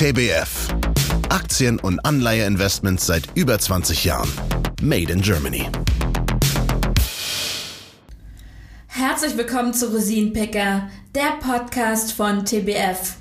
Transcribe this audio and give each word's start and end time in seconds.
TBF. 0.00 0.68
Aktien- 1.28 1.78
und 1.78 2.02
Anleiheinvestments 2.06 3.04
seit 3.04 3.24
über 3.34 3.58
20 3.58 4.06
Jahren. 4.06 4.30
Made 4.80 5.12
in 5.12 5.20
Germany. 5.20 5.68
Herzlich 8.86 9.36
willkommen 9.36 9.74
zu 9.74 9.92
Rosinenpicker, 9.92 10.88
der 11.14 11.32
Podcast 11.42 12.14
von 12.14 12.46
TBF. 12.46 13.16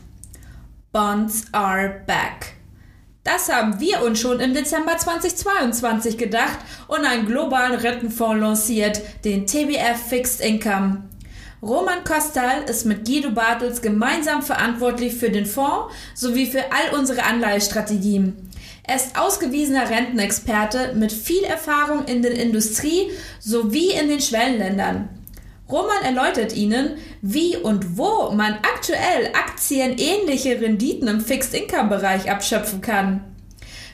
Bonds 0.94 1.48
are 1.52 2.02
back. 2.08 2.54
Das 3.26 3.50
haben 3.50 3.82
wir 3.82 4.02
uns 4.02 4.22
schon 4.22 4.40
im 4.40 4.54
Dezember 4.54 4.96
2022 4.96 6.18
gedacht 6.18 6.60
und 6.88 7.04
einen 7.04 7.26
globalen 7.26 7.76
Rentenfonds 7.78 8.40
lanciert, 8.40 9.02
den 9.26 9.46
TBF 9.46 10.00
Fixed 10.08 10.40
Income. 10.40 11.09
Roman 11.62 12.06
Kostal 12.06 12.64
ist 12.70 12.86
mit 12.86 13.06
Guido 13.06 13.32
Bartels 13.32 13.82
gemeinsam 13.82 14.42
verantwortlich 14.42 15.16
für 15.16 15.30
den 15.30 15.46
Fonds 15.46 15.94
sowie 16.14 16.46
für 16.46 16.64
all 16.72 16.98
unsere 16.98 17.24
Anleihestrategien. 17.24 18.50
Er 18.84 18.96
ist 18.96 19.20
ausgewiesener 19.20 19.90
Rentenexperte 19.90 20.94
mit 20.96 21.12
viel 21.12 21.44
Erfahrung 21.44 22.06
in 22.06 22.22
der 22.22 22.32
Industrie 22.32 23.12
sowie 23.40 23.92
in 23.92 24.08
den 24.08 24.22
Schwellenländern. 24.22 25.10
Roman 25.70 26.02
erläutert 26.04 26.56
Ihnen, 26.56 26.98
wie 27.22 27.58
und 27.58 27.98
wo 27.98 28.32
man 28.32 28.54
aktuell 28.54 29.28
aktienähnliche 29.34 30.60
Renditen 30.62 31.08
im 31.10 31.22
Fixed-Income-Bereich 31.22 32.32
abschöpfen 32.32 32.82
kann. 32.82 33.24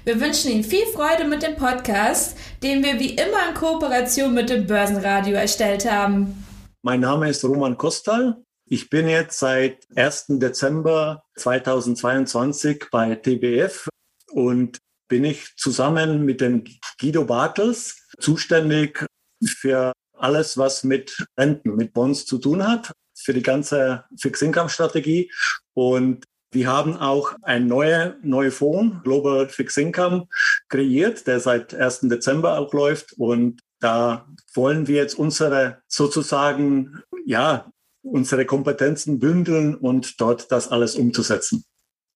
Wir 0.05 0.21
wünschen 0.21 0.51
Ihnen 0.51 0.63
viel 0.63 0.85
Freude 0.93 1.25
mit 1.25 1.41
dem 1.41 1.55
Podcast, 1.55 2.37
den 2.61 2.83
wir 2.83 2.99
wie 2.99 3.15
immer 3.15 3.49
in 3.49 3.55
Kooperation 3.55 4.33
mit 4.35 4.51
dem 4.51 4.67
Börsenradio 4.67 5.35
erstellt 5.35 5.91
haben. 5.91 6.44
Mein 6.85 6.99
Name 6.99 7.31
ist 7.31 7.43
Roman 7.43 7.79
Kostal. 7.79 8.43
Ich 8.67 8.91
bin 8.91 9.09
jetzt 9.09 9.39
seit 9.39 9.87
1. 9.95 10.25
Dezember 10.37 11.23
2022 11.35 12.89
bei 12.91 13.15
TBF 13.15 13.89
und 14.31 14.77
bin 15.07 15.23
ich 15.23 15.55
zusammen 15.57 16.25
mit 16.25 16.41
dem 16.41 16.63
Guido 17.01 17.25
Bartels 17.25 18.07
zuständig 18.19 19.03
für 19.43 19.93
alles, 20.15 20.59
was 20.59 20.83
mit 20.83 21.25
Renten, 21.35 21.75
mit 21.75 21.91
Bonds 21.91 22.27
zu 22.27 22.37
tun 22.37 22.67
hat, 22.67 22.91
für 23.17 23.33
die 23.33 23.41
ganze 23.41 24.03
Fixed-Income-Strategie. 24.19 25.31
Und 25.73 26.23
wir 26.51 26.67
haben 26.67 26.97
auch 26.97 27.33
ein 27.41 27.65
neuer 27.65 28.15
neue 28.21 28.51
Fonds, 28.51 28.97
Global 29.03 29.49
Fixed 29.49 29.79
Income, 29.79 30.27
kreiert, 30.69 31.25
der 31.25 31.39
seit 31.39 31.73
1. 31.73 32.01
Dezember 32.01 32.59
auch 32.59 32.73
läuft. 32.73 33.13
Und 33.13 33.59
da 33.79 34.27
wollen 34.53 34.87
wir 34.87 34.95
jetzt 34.95 35.15
unsere 35.15 35.81
sozusagen, 35.87 37.01
ja, 37.25 37.71
unsere 38.01 38.45
Kompetenzen 38.45 39.19
bündeln 39.19 39.75
und 39.75 40.21
dort 40.21 40.51
das 40.51 40.67
alles 40.69 40.95
umzusetzen. 40.95 41.65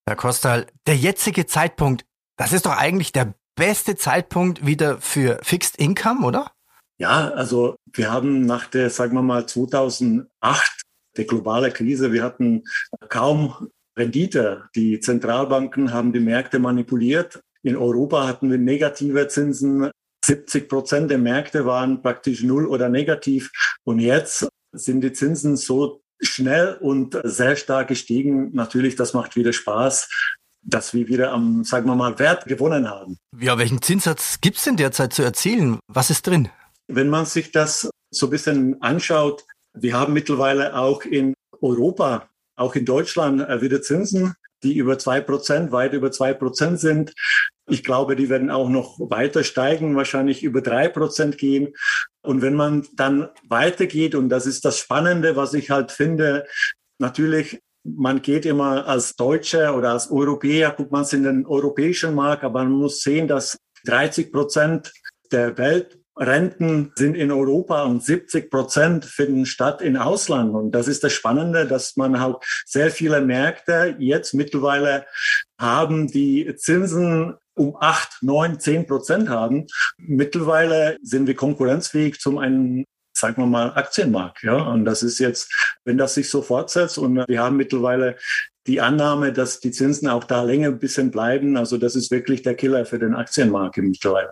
Herr 0.06 0.16
Kostal, 0.16 0.68
der 0.88 0.96
jetzige 0.96 1.46
Zeitpunkt, 1.46 2.06
das 2.38 2.54
ist 2.54 2.66
doch 2.66 2.78
eigentlich 2.78 3.12
der 3.12 3.34
beste 3.56 3.96
Zeitpunkt 3.96 4.66
wieder 4.66 5.00
für 5.00 5.40
Fixed 5.44 5.76
Income, 5.78 6.26
oder? 6.26 6.52
Ja, 6.98 7.30
also 7.30 7.76
wir 7.94 8.12
haben 8.12 8.42
nach 8.42 8.68
der, 8.68 8.90
sagen 8.90 9.14
wir 9.14 9.22
mal, 9.22 9.48
2008, 9.48 10.30
der 11.18 11.26
globale 11.26 11.72
Krise, 11.72 12.12
wir 12.12 12.24
hatten 12.24 12.64
kaum 13.10 13.70
Rendite. 13.98 14.70
Die 14.76 15.00
Zentralbanken 15.00 15.94
haben 15.94 16.14
die 16.14 16.20
Märkte 16.20 16.60
manipuliert. 16.60 17.42
In 17.62 17.76
Europa 17.76 18.28
hatten 18.28 18.50
wir 18.50 18.58
negative 18.58 19.28
Zinsen. 19.28 19.92
70 20.30 20.70
Prozent 20.70 21.10
der 21.10 21.18
Märkte 21.18 21.66
waren 21.66 22.04
praktisch 22.04 22.44
null 22.44 22.68
oder 22.68 22.88
negativ. 22.88 23.52
Und 23.84 23.98
jetzt 23.98 24.48
sind 24.72 25.02
die 25.02 25.12
Zinsen 25.12 25.58
so 25.58 26.04
schnell 26.22 26.78
und 26.80 27.20
sehr 27.24 27.56
stark 27.56 27.88
gestiegen. 27.88 28.52
Natürlich, 28.54 28.96
das 28.96 29.16
macht 29.16 29.36
wieder 29.36 29.54
Spaß, 29.54 30.08
dass 30.62 30.94
wir 30.94 31.08
wieder 31.08 31.32
am, 31.32 31.64
sagen 31.64 31.88
wir 31.88 31.96
mal, 31.96 32.20
Wert 32.20 32.46
gewonnen 32.46 32.88
haben. 32.88 33.18
Ja, 33.40 33.58
welchen 33.58 33.82
Zinssatz 33.82 34.40
gibt's 34.40 34.66
denn 34.66 34.78
derzeit 34.78 35.14
zu 35.14 35.24
erzielen? 35.24 35.80
Was 35.88 36.12
ist 36.12 36.28
drin? 36.28 36.50
Wenn 36.88 37.10
man 37.10 37.26
sich 37.26 37.52
das 37.52 37.90
so 38.12 38.28
ein 38.28 38.30
bisschen 38.30 38.80
anschaut, 38.84 39.46
wir 39.74 39.96
haben 39.96 40.14
mittlerweile 40.14 40.76
auch 40.76 41.02
in 41.06 41.34
Europa, 41.60 42.30
auch 42.56 42.76
in 42.76 42.86
Deutschland 42.86 43.42
äh, 43.42 43.62
wieder 43.62 43.82
Zinsen, 43.82 44.36
die 44.64 44.78
über 44.78 44.98
zwei 44.98 45.22
Prozent, 45.22 45.72
weit 45.72 45.94
über 45.94 46.12
zwei 46.12 46.34
Prozent 46.34 46.80
sind. 46.80 47.14
Ich 47.68 47.84
glaube, 47.84 48.16
die 48.16 48.30
werden 48.30 48.50
auch 48.50 48.70
noch 48.70 49.00
weiter 49.00 49.44
steigen, 49.44 49.96
wahrscheinlich 49.96 50.44
über 50.44 50.62
drei 50.62 50.88
Prozent 50.88 51.38
gehen. 51.38 51.74
Und 52.22 52.42
wenn 52.42 52.56
man 52.56 52.88
dann 52.96 53.30
weitergeht, 53.48 54.16
und 54.16 54.30
das 54.30 54.46
ist 54.46 54.66
das 54.66 54.80
Spannende, 54.80 55.36
was 55.36 55.54
ich 55.54 55.70
halt 55.70 55.92
finde, 55.92 56.46
natürlich, 56.98 57.62
man 57.84 58.22
geht 58.22 58.46
immer 58.46 58.88
als 58.88 59.16
Deutscher 59.16 59.76
oder 59.76 59.92
als 59.92 60.12
Europäer, 60.12 60.72
guckt 60.72 60.92
man 60.92 61.04
es 61.04 61.14
in 61.14 61.24
den 61.24 61.46
europäischen 61.46 62.14
Markt, 62.14 62.44
aber 62.44 62.64
man 62.64 62.74
muss 62.74 63.02
sehen, 63.02 63.28
dass 63.28 63.58
30 63.86 64.32
Prozent 64.32 64.92
der 65.32 65.58
Welt 65.58 65.99
Renten 66.20 66.92
sind 66.96 67.16
in 67.16 67.32
Europa 67.32 67.84
und 67.84 68.04
70 68.04 68.52
Prozent 68.52 69.06
finden 69.06 69.46
statt 69.46 69.82
in 69.82 69.98
Ausland. 69.98 70.54
Und 70.54 70.72
das 70.72 70.88
ist 70.88 71.04
das 71.04 71.14
Spannende, 71.14 71.66
dass 71.66 71.96
man 71.96 72.16
auch 72.16 72.42
sehr 72.66 72.92
viele 72.92 73.22
Märkte 73.22 73.96
jetzt 74.00 74.34
mittlerweile 74.34 75.06
haben, 75.60 76.08
die 76.08 76.54
Zinsen 76.58 77.36
um 77.56 77.76
acht, 77.80 78.22
neun, 78.22 78.60
zehn 78.60 78.86
Prozent 78.86 79.30
haben. 79.30 79.68
Mittlerweile 79.98 80.98
sind 81.02 81.28
wir 81.28 81.36
konkurrenzfähig 81.36 82.20
zum 82.20 82.38
einen 82.38 82.86
sagen 83.12 83.42
wir 83.42 83.48
mal, 83.48 83.74
Aktienmarkt. 83.74 84.44
Ja, 84.44 84.56
und 84.56 84.86
das 84.86 85.04
ist 85.04 85.20
jetzt, 85.20 85.52
wenn 85.84 85.98
das 85.98 86.14
sich 86.14 86.30
so 86.30 86.42
fortsetzt 86.42 86.98
und 86.98 87.28
wir 87.28 87.42
haben 87.42 87.58
mittlerweile 87.58 88.16
die 88.70 88.82
Annahme, 88.82 89.34
dass 89.34 89.60
die 89.60 89.72
Zinsen 89.72 90.08
auch 90.08 90.24
da 90.24 90.44
länger 90.44 90.68
ein 90.68 90.78
bisschen 90.78 91.10
bleiben. 91.10 91.58
Also 91.58 91.78
das 91.78 91.96
ist 91.96 92.12
wirklich 92.12 92.44
der 92.44 92.54
Killer 92.54 92.86
für 92.86 93.00
den 93.00 93.16
Aktienmarkt 93.16 93.78
mittlerweile. 93.78 94.30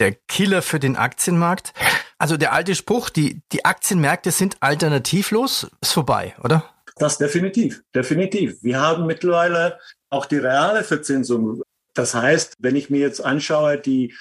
Der 0.00 0.16
Killer 0.26 0.62
für 0.62 0.80
den 0.80 0.96
Aktienmarkt. 0.96 1.72
Also 2.18 2.36
der 2.36 2.52
alte 2.52 2.74
Spruch, 2.74 3.08
die, 3.08 3.40
die 3.52 3.64
Aktienmärkte 3.64 4.32
sind 4.32 4.56
alternativlos, 4.58 5.70
ist 5.80 5.92
vorbei, 5.92 6.34
oder? 6.42 6.64
Das 6.96 7.18
definitiv, 7.18 7.84
definitiv. 7.94 8.56
Wir 8.62 8.80
haben 8.80 9.06
mittlerweile 9.06 9.78
auch 10.10 10.26
die 10.26 10.38
reale 10.38 10.82
Verzinsung. 10.82 11.62
Das 11.94 12.16
heißt, 12.16 12.56
wenn 12.58 12.74
ich 12.74 12.90
mir 12.90 12.98
jetzt 12.98 13.24
anschaue, 13.24 13.78
die 13.78 14.12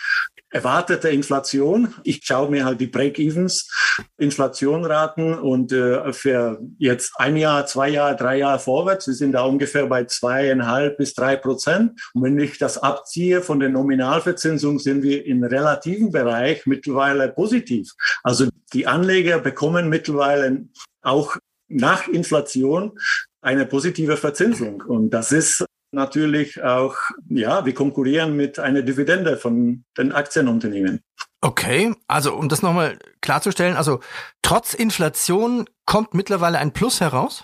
erwartete 0.52 1.10
Inflation. 1.10 1.96
Ich 2.04 2.22
schaue 2.24 2.52
mir 2.52 2.66
halt 2.66 2.80
die 2.82 2.88
Break-Evens, 2.88 3.70
Inflationraten 4.18 5.40
und 5.40 5.72
äh, 5.72 6.14
für 6.14 6.60
jetzt 6.78 7.14
ein 7.16 7.38
Jahr, 7.38 7.66
zwei 7.66 7.90
Jahre, 7.90 8.16
drei 8.16 8.38
Jahre 8.38 8.60
vorwärts, 8.60 9.08
wir 9.08 9.14
sind 9.14 9.32
da 9.32 9.44
ungefähr 9.44 9.88
bei 9.88 10.04
zweieinhalb 10.04 10.98
bis 10.98 11.14
drei 11.14 11.38
Prozent. 11.38 12.00
Und 12.14 12.24
wenn 12.24 12.40
ich 12.40 12.58
das 12.58 12.78
abziehe 12.78 13.42
von 13.42 13.60
der 13.60 13.70
Nominalverzinsung, 13.70 14.80
sind 14.80 15.04
wir 15.04 15.26
im 15.26 15.44
relativen 15.44 16.12
Bereich 16.12 16.66
mittlerweile 16.66 17.30
positiv. 17.30 17.94
Also 18.24 18.48
die 18.74 18.88
Anleger 18.88 19.40
bekommen 19.40 19.90
mittlerweile 19.90 20.66
auch 21.02 21.38
nach 21.68 22.08
Inflation 22.08 23.00
eine 23.42 23.66
positive 23.66 24.18
Verzinsung. 24.18 24.82
Und 24.82 25.12
das 25.12 25.32
ist 25.32 25.66
natürlich 25.92 26.64
auch, 26.64 26.96
ja, 27.30 27.66
wir 27.66 27.74
konkurrieren 27.74 28.36
mit 28.36 28.60
einer 28.60 28.82
Dividende 28.82 29.38
von 29.38 29.84
den 29.98 30.12
Aktienunternehmen. 30.12 31.02
Okay, 31.42 31.94
also 32.08 32.36
um 32.36 32.50
das 32.50 32.62
nochmal 32.62 33.00
klarzustellen, 33.22 33.76
also 33.76 34.00
trotz 34.42 34.74
Inflation 34.74 35.66
kommt 35.86 36.14
mittlerweile 36.14 36.60
ein 36.60 36.72
Plus 36.72 37.02
heraus? 37.02 37.44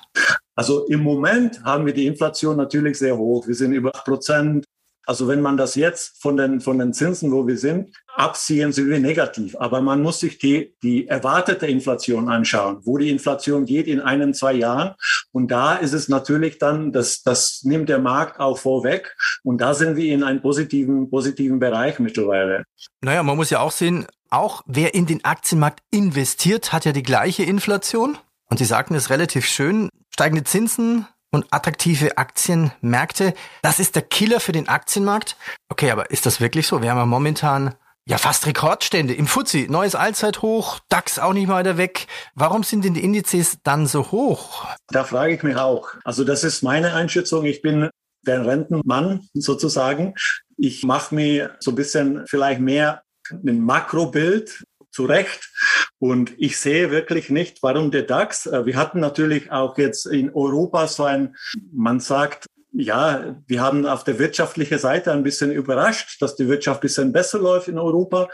Also 0.56 0.86
im 0.88 1.02
Moment 1.02 1.64
haben 1.64 1.86
wir 1.86 1.94
die 1.94 2.08
Inflation 2.08 2.58
natürlich 2.58 2.98
sehr 2.98 3.18
hoch. 3.18 3.48
Wir 3.48 3.56
sind 3.56 3.74
über 3.74 3.96
8 3.96 4.06
Prozent. 4.06 4.66
Also 5.08 5.30
wenn 5.30 5.40
man 5.40 5.56
das 5.56 5.76
jetzt 5.76 6.22
von 6.22 6.36
den, 6.36 6.60
von 6.60 6.78
den 6.78 6.94
Zinsen, 6.94 7.32
wo 7.32 7.48
wir 7.48 7.58
sind, 7.58 7.96
abziehen, 8.18 8.74
sind 8.74 8.90
wir 8.90 9.00
negativ. 9.00 9.56
Aber 9.58 9.80
man 9.80 10.02
muss 10.02 10.20
sich 10.20 10.38
die, 10.38 10.76
die 10.84 11.08
erwartete 11.08 11.66
Inflation 11.66 12.28
anschauen, 12.28 12.82
wo 12.84 12.98
die 12.98 13.10
Inflation 13.10 13.66
geht 13.66 13.88
in 13.88 14.02
einem, 14.02 14.34
zwei 14.34 14.54
Jahren. 14.54 14.96
Und 15.32 15.50
da 15.50 15.76
ist 15.76 15.94
es 15.94 16.10
natürlich 16.10 16.58
dann, 16.58 16.92
das, 16.92 17.24
das 17.24 17.62
nimmt 17.64 17.88
der 17.88 18.00
Markt 18.00 18.42
auch 18.42 18.58
vorweg. 18.58 19.16
Und 19.44 19.62
da 19.62 19.74
sind 19.74 19.96
wir 19.96 20.14
in 20.14 20.24
einem 20.24 20.42
positiven, 20.42 21.10
positiven 21.10 21.60
Bereich 21.60 22.00
mittlerweile. 22.00 22.66
Naja, 23.00 23.24
man 23.24 23.38
muss 23.38 23.50
ja 23.50 23.62
auch 23.62 23.72
sehen, 23.72 24.08
auch 24.30 24.62
wer 24.66 24.94
in 24.94 25.06
den 25.06 25.24
Aktienmarkt 25.24 25.80
investiert, 25.90 26.74
hat 26.74 26.84
ja 26.84 26.92
die 26.92 27.04
gleiche 27.04 27.44
Inflation. 27.44 28.18
Und 28.50 28.58
Sie 28.58 28.66
sagten 28.66 28.94
es 28.96 29.10
relativ 29.10 29.46
schön, 29.46 29.90
steigende 30.10 30.44
Zinsen, 30.44 31.08
und 31.32 31.46
attraktive 31.52 32.18
Aktienmärkte. 32.18 33.34
Das 33.62 33.80
ist 33.80 33.96
der 33.96 34.02
Killer 34.02 34.40
für 34.40 34.52
den 34.52 34.68
Aktienmarkt. 34.70 35.36
Okay, 35.70 35.92
aber 35.92 36.12
ist 36.12 36.26
das 36.26 36.40
wirklich 36.40 36.68
so? 36.68 36.82
Wir 36.82 36.92
haben 36.92 36.98
ja 36.98 37.06
momentan 37.06 37.76
ja 38.06 38.18
fast 38.18 38.46
Rekordstände 38.46 39.14
im 39.14 39.28
Fuzzi, 39.28 39.68
neues 39.70 39.94
Allzeithoch, 39.94 40.80
DAX 40.88 41.20
auch 41.20 41.34
nicht 41.34 41.50
weiter 41.50 41.78
weg. 41.78 42.08
Warum 42.36 42.64
sind 42.64 42.86
denn 42.86 42.94
die 42.94 43.04
Indizes 43.04 43.58
dann 43.64 43.86
so 43.86 44.12
hoch? 44.12 44.66
Da 44.88 45.04
frage 45.04 45.34
ich 45.34 45.44
mich 45.44 45.58
auch. 45.58 45.90
Also 46.06 46.24
das 46.24 46.44
ist 46.46 46.64
meine 46.64 46.94
Einschätzung. 46.94 47.46
Ich 47.46 47.62
bin 47.62 47.90
der 48.26 48.46
Rentenmann 48.46 49.28
sozusagen. 49.34 50.14
Ich 50.58 50.84
mache 50.84 51.14
mir 51.14 51.56
so 51.60 51.72
ein 51.72 51.76
bisschen 51.76 52.26
vielleicht 52.28 52.62
mehr 52.62 53.04
ein 53.32 53.60
Makrobild 53.60 54.64
zurecht. 54.92 55.52
Und 56.00 56.34
ich 56.38 56.58
sehe 56.58 56.92
wirklich 56.92 57.30
nicht, 57.30 57.64
warum 57.64 57.90
der 57.92 58.04
DAX, 58.04 58.46
äh, 58.46 58.66
wir 58.66 58.76
hatten 58.76 59.00
natürlich 59.00 59.52
auch 59.52 59.78
jetzt 59.78 60.06
in 60.06 60.34
Europa 60.34 60.88
so 60.88 61.04
ein, 61.04 61.36
man 61.72 62.00
sagt, 62.00 62.46
ja, 62.72 63.36
wir 63.48 63.62
haben 63.62 63.86
auf 63.86 64.04
der 64.04 64.20
wirtschaftlichen 64.20 64.78
Seite 64.78 65.12
ein 65.12 65.24
bisschen 65.24 65.52
überrascht, 65.52 66.22
dass 66.22 66.36
die 66.36 66.48
Wirtschaft 66.48 66.80
ein 66.80 66.82
bisschen 66.82 67.12
besser 67.12 67.40
läuft 67.40 67.68
in 67.68 67.80
Europa 67.80 68.30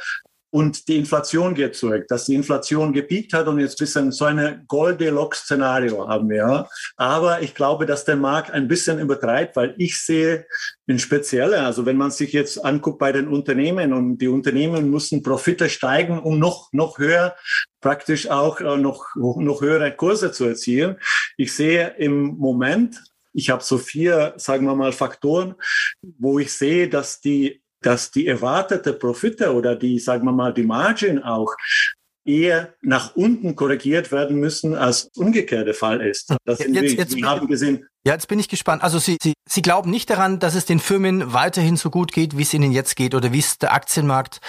und 0.54 0.88
die 0.88 0.98
Inflation 0.98 1.56
geht 1.56 1.76
zurück, 1.76 2.06
dass 2.10 2.26
die 2.26 2.36
Inflation 2.36 2.94
gepiekt 2.94 3.34
hat 3.34 3.48
und 3.48 3.60
jetzt 3.60 3.74
ein 3.74 3.86
bisschen 3.86 4.12
so 4.12 4.26
eine 4.26 4.64
Goldilocks-Szenario 4.68 6.08
haben 6.08 6.30
wir. 6.30 6.70
Aber 6.96 7.42
ich 7.42 7.56
glaube, 7.56 7.88
dass 7.88 8.06
der 8.06 8.18
Markt 8.18 8.52
ein 8.52 8.68
bisschen 8.68 9.00
übertreibt, 9.00 9.56
weil 9.56 9.74
ich 9.80 10.00
sehe 10.00 10.46
in 10.86 11.00
Spezielle, 11.00 11.64
also 11.64 11.88
wenn 11.88 11.98
man 11.98 12.12
sich 12.12 12.34
jetzt 12.34 12.64
anguckt 12.64 13.00
bei 13.00 13.12
den 13.12 13.30
Unternehmen 13.30 13.94
und 13.94 14.20
die 14.20 14.28
Unternehmen 14.28 14.92
müssen 14.92 15.24
Profite 15.24 15.70
steigen, 15.70 16.20
um 16.20 16.38
noch, 16.38 16.72
noch 16.72 17.00
höher 17.00 17.36
praktisch 17.82 18.30
auch 18.30 18.62
äh, 18.62 18.78
noch, 18.78 19.08
noch 19.16 19.62
höhere 19.62 19.92
Kurse 19.96 20.32
zu 20.32 20.46
erzielen. 20.46 20.98
Ich 21.36 21.56
sehe 21.56 21.96
im 21.98 22.38
Moment 22.38 23.02
ich 23.36 23.50
habe 23.50 23.64
so 23.64 23.80
vier, 23.80 24.36
sagen 24.38 24.68
wir 24.68 24.76
mal, 24.76 24.92
Faktoren, 24.92 25.56
wo 26.04 26.38
ich 26.38 26.54
sehe, 26.54 26.88
dass 26.88 27.20
die 27.20 27.62
dass 27.86 28.12
die 28.12 28.28
erwartete 28.28 28.94
Profite 28.94 29.54
oder 29.54 29.76
die, 29.76 30.00
sagen 30.00 30.26
wir 30.26 30.32
mal, 30.32 30.54
die 30.54 30.64
Margin 30.64 31.22
auch 31.22 31.54
eher 32.26 32.74
nach 32.82 33.16
unten 33.16 33.56
korrigiert 33.56 34.12
werden 34.12 34.40
müssen, 34.40 34.76
als 34.76 35.10
umgekehrt 35.16 35.68
der 35.68 35.74
Fall 35.74 36.02
ist. 36.02 36.34
Das 36.46 36.60
jetzt, 36.60 36.74
wir, 36.74 36.84
jetzt, 36.84 37.16
wir 37.16 37.28
haben 37.28 37.48
gesehen. 37.48 37.86
Ja, 38.06 38.14
jetzt 38.14 38.28
bin 38.28 38.40
ich 38.40 38.50
gespannt. 38.50 38.84
Also 38.84 39.00
Sie, 39.00 39.18
Sie, 39.22 39.34
Sie 39.48 39.62
glauben 39.62 39.92
nicht 39.92 40.10
daran, 40.10 40.40
dass 40.40 40.56
es 40.56 40.66
den 40.66 40.80
Firmen 40.80 41.34
weiterhin 41.34 41.76
so 41.76 41.90
gut 41.90 42.12
geht, 42.12 42.38
wie 42.38 42.44
es 42.44 42.54
ihnen 42.54 42.72
jetzt 42.72 42.96
geht 42.96 43.16
oder 43.16 43.34
wie 43.34 43.40
es 43.40 43.58
der 43.58 43.74
Aktienmarkt 43.74 44.40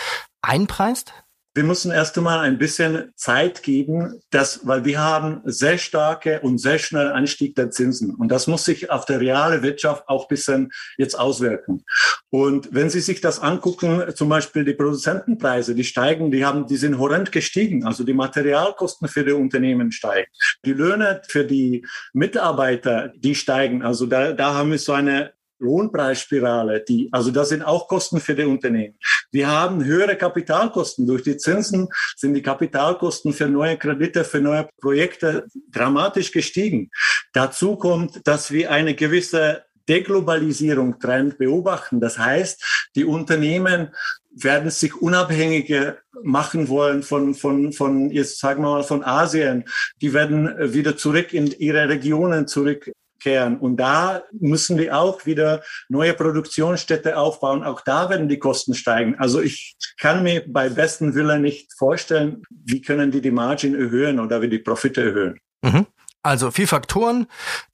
einpreist? 0.42 1.12
Wir 1.54 1.62
müssen 1.62 1.92
erst 1.92 2.18
einmal 2.18 2.40
ein 2.40 2.58
bisschen 2.58 3.12
Zeit 3.14 3.62
geben, 3.62 4.20
dass, 4.30 4.66
weil 4.66 4.84
wir 4.84 4.98
haben 4.98 5.40
sehr 5.44 5.78
starke 5.78 6.40
und 6.40 6.58
sehr 6.58 6.80
schnell 6.80 7.12
Anstieg 7.12 7.54
der 7.54 7.70
Zinsen. 7.70 8.12
Und 8.12 8.28
das 8.28 8.48
muss 8.48 8.64
sich 8.64 8.90
auf 8.90 9.04
der 9.04 9.20
reale 9.20 9.62
Wirtschaft 9.62 10.08
auch 10.08 10.26
bisschen 10.26 10.72
jetzt 10.98 11.14
auswirken. 11.14 11.84
Und 12.30 12.74
wenn 12.74 12.90
Sie 12.90 12.98
sich 12.98 13.20
das 13.20 13.38
angucken, 13.38 14.02
zum 14.16 14.28
Beispiel 14.28 14.64
die 14.64 14.74
Produzentenpreise, 14.74 15.76
die 15.76 15.84
steigen, 15.84 16.32
die 16.32 16.44
haben, 16.44 16.66
die 16.66 16.76
sind 16.76 16.98
horrend 16.98 17.30
gestiegen. 17.30 17.84
Also 17.84 18.02
die 18.02 18.14
Materialkosten 18.14 19.06
für 19.06 19.24
die 19.24 19.30
Unternehmen 19.30 19.92
steigen. 19.92 20.26
Die 20.64 20.72
Löhne 20.72 21.22
für 21.28 21.44
die 21.44 21.86
Mitarbeiter, 22.12 23.12
die 23.14 23.36
steigen. 23.36 23.84
Also 23.84 24.06
da, 24.06 24.32
da 24.32 24.54
haben 24.54 24.72
wir 24.72 24.78
so 24.78 24.92
eine 24.92 25.33
Lohnpreisspirale, 25.58 26.84
die, 26.86 27.08
also 27.12 27.30
das 27.30 27.50
sind 27.50 27.62
auch 27.62 27.88
Kosten 27.88 28.20
für 28.20 28.34
die 28.34 28.44
Unternehmen. 28.44 28.96
Wir 29.30 29.48
haben 29.48 29.84
höhere 29.84 30.16
Kapitalkosten. 30.16 31.06
Durch 31.06 31.22
die 31.22 31.36
Zinsen 31.36 31.88
sind 32.16 32.34
die 32.34 32.42
Kapitalkosten 32.42 33.32
für 33.32 33.48
neue 33.48 33.76
Kredite, 33.76 34.24
für 34.24 34.40
neue 34.40 34.68
Projekte 34.80 35.46
dramatisch 35.70 36.32
gestiegen. 36.32 36.90
Dazu 37.32 37.76
kommt, 37.76 38.26
dass 38.26 38.50
wir 38.50 38.70
eine 38.70 38.94
gewisse 38.94 39.64
Deglobalisierung 39.88 40.98
Trend 40.98 41.38
beobachten. 41.38 42.00
Das 42.00 42.18
heißt, 42.18 42.88
die 42.94 43.04
Unternehmen 43.04 43.90
werden 44.30 44.70
sich 44.70 45.00
unabhängiger 45.00 45.98
machen 46.22 46.68
wollen 46.68 47.02
von, 47.02 47.34
von, 47.34 47.72
von, 47.72 48.10
jetzt 48.10 48.40
sagen 48.40 48.62
wir 48.62 48.70
mal, 48.70 48.82
von 48.82 49.04
Asien. 49.04 49.64
Die 50.00 50.12
werden 50.12 50.72
wieder 50.72 50.96
zurück 50.96 51.32
in 51.32 51.46
ihre 51.46 51.88
Regionen 51.88 52.48
zurück 52.48 52.90
kehren. 53.24 53.58
Und 53.58 53.78
da 53.78 54.22
müssen 54.38 54.78
wir 54.78 54.96
auch 54.96 55.26
wieder 55.26 55.62
neue 55.88 56.14
Produktionsstätte 56.14 57.16
aufbauen. 57.16 57.64
Auch 57.64 57.80
da 57.80 58.10
werden 58.10 58.28
die 58.28 58.38
Kosten 58.38 58.74
steigen. 58.74 59.16
Also 59.18 59.40
ich 59.40 59.76
kann 59.98 60.22
mir 60.22 60.44
bei 60.46 60.68
besten 60.68 61.14
Willen 61.14 61.42
nicht 61.42 61.72
vorstellen, 61.76 62.42
wie 62.50 62.82
können 62.82 63.10
die 63.10 63.22
die 63.22 63.32
Margin 63.32 63.74
erhöhen 63.74 64.20
oder 64.20 64.42
wie 64.42 64.48
die 64.48 64.58
Profite 64.58 65.02
erhöhen. 65.02 65.40
Mhm. 65.62 65.86
Also 66.22 66.50
vier 66.50 66.68
Faktoren, 66.68 67.26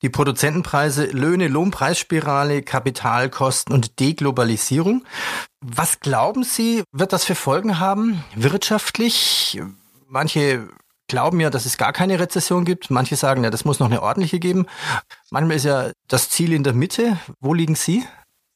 die 0.03 0.09
Produzentenpreise, 0.09 1.07
Löhne, 1.07 1.47
Lohnpreisspirale, 1.47 2.63
Kapitalkosten 2.63 3.73
und 3.73 4.01
Deglobalisierung. 4.01 5.05
Was 5.61 6.01
glauben 6.01 6.43
Sie, 6.43 6.83
wird 6.91 7.13
das 7.13 7.25
für 7.25 7.37
Folgen 7.37 7.79
haben 7.79 8.25
wirtschaftlich? 8.35 9.61
Manche 10.09 10.69
glauben 11.11 11.41
ja, 11.41 11.51
dass 11.51 11.67
es 11.67 11.77
gar 11.77 11.93
keine 11.93 12.19
Rezession 12.19 12.65
gibt. 12.65 12.91
Manche 12.91 13.17
sagen, 13.17 13.45
ja, 13.45 13.51
das 13.51 13.67
muss 13.67 13.81
noch 13.81 13.89
eine 13.89 14.03
ordentliche 14.03 14.39
geben. 14.39 14.67
Manchmal 15.31 15.57
ist 15.57 15.65
ja 15.65 15.91
das 16.09 16.31
Ziel 16.31 16.53
in 16.55 16.65
der 16.65 16.73
Mitte. 16.73 17.19
Wo 17.41 17.53
liegen 17.53 17.75
Sie? 17.75 18.05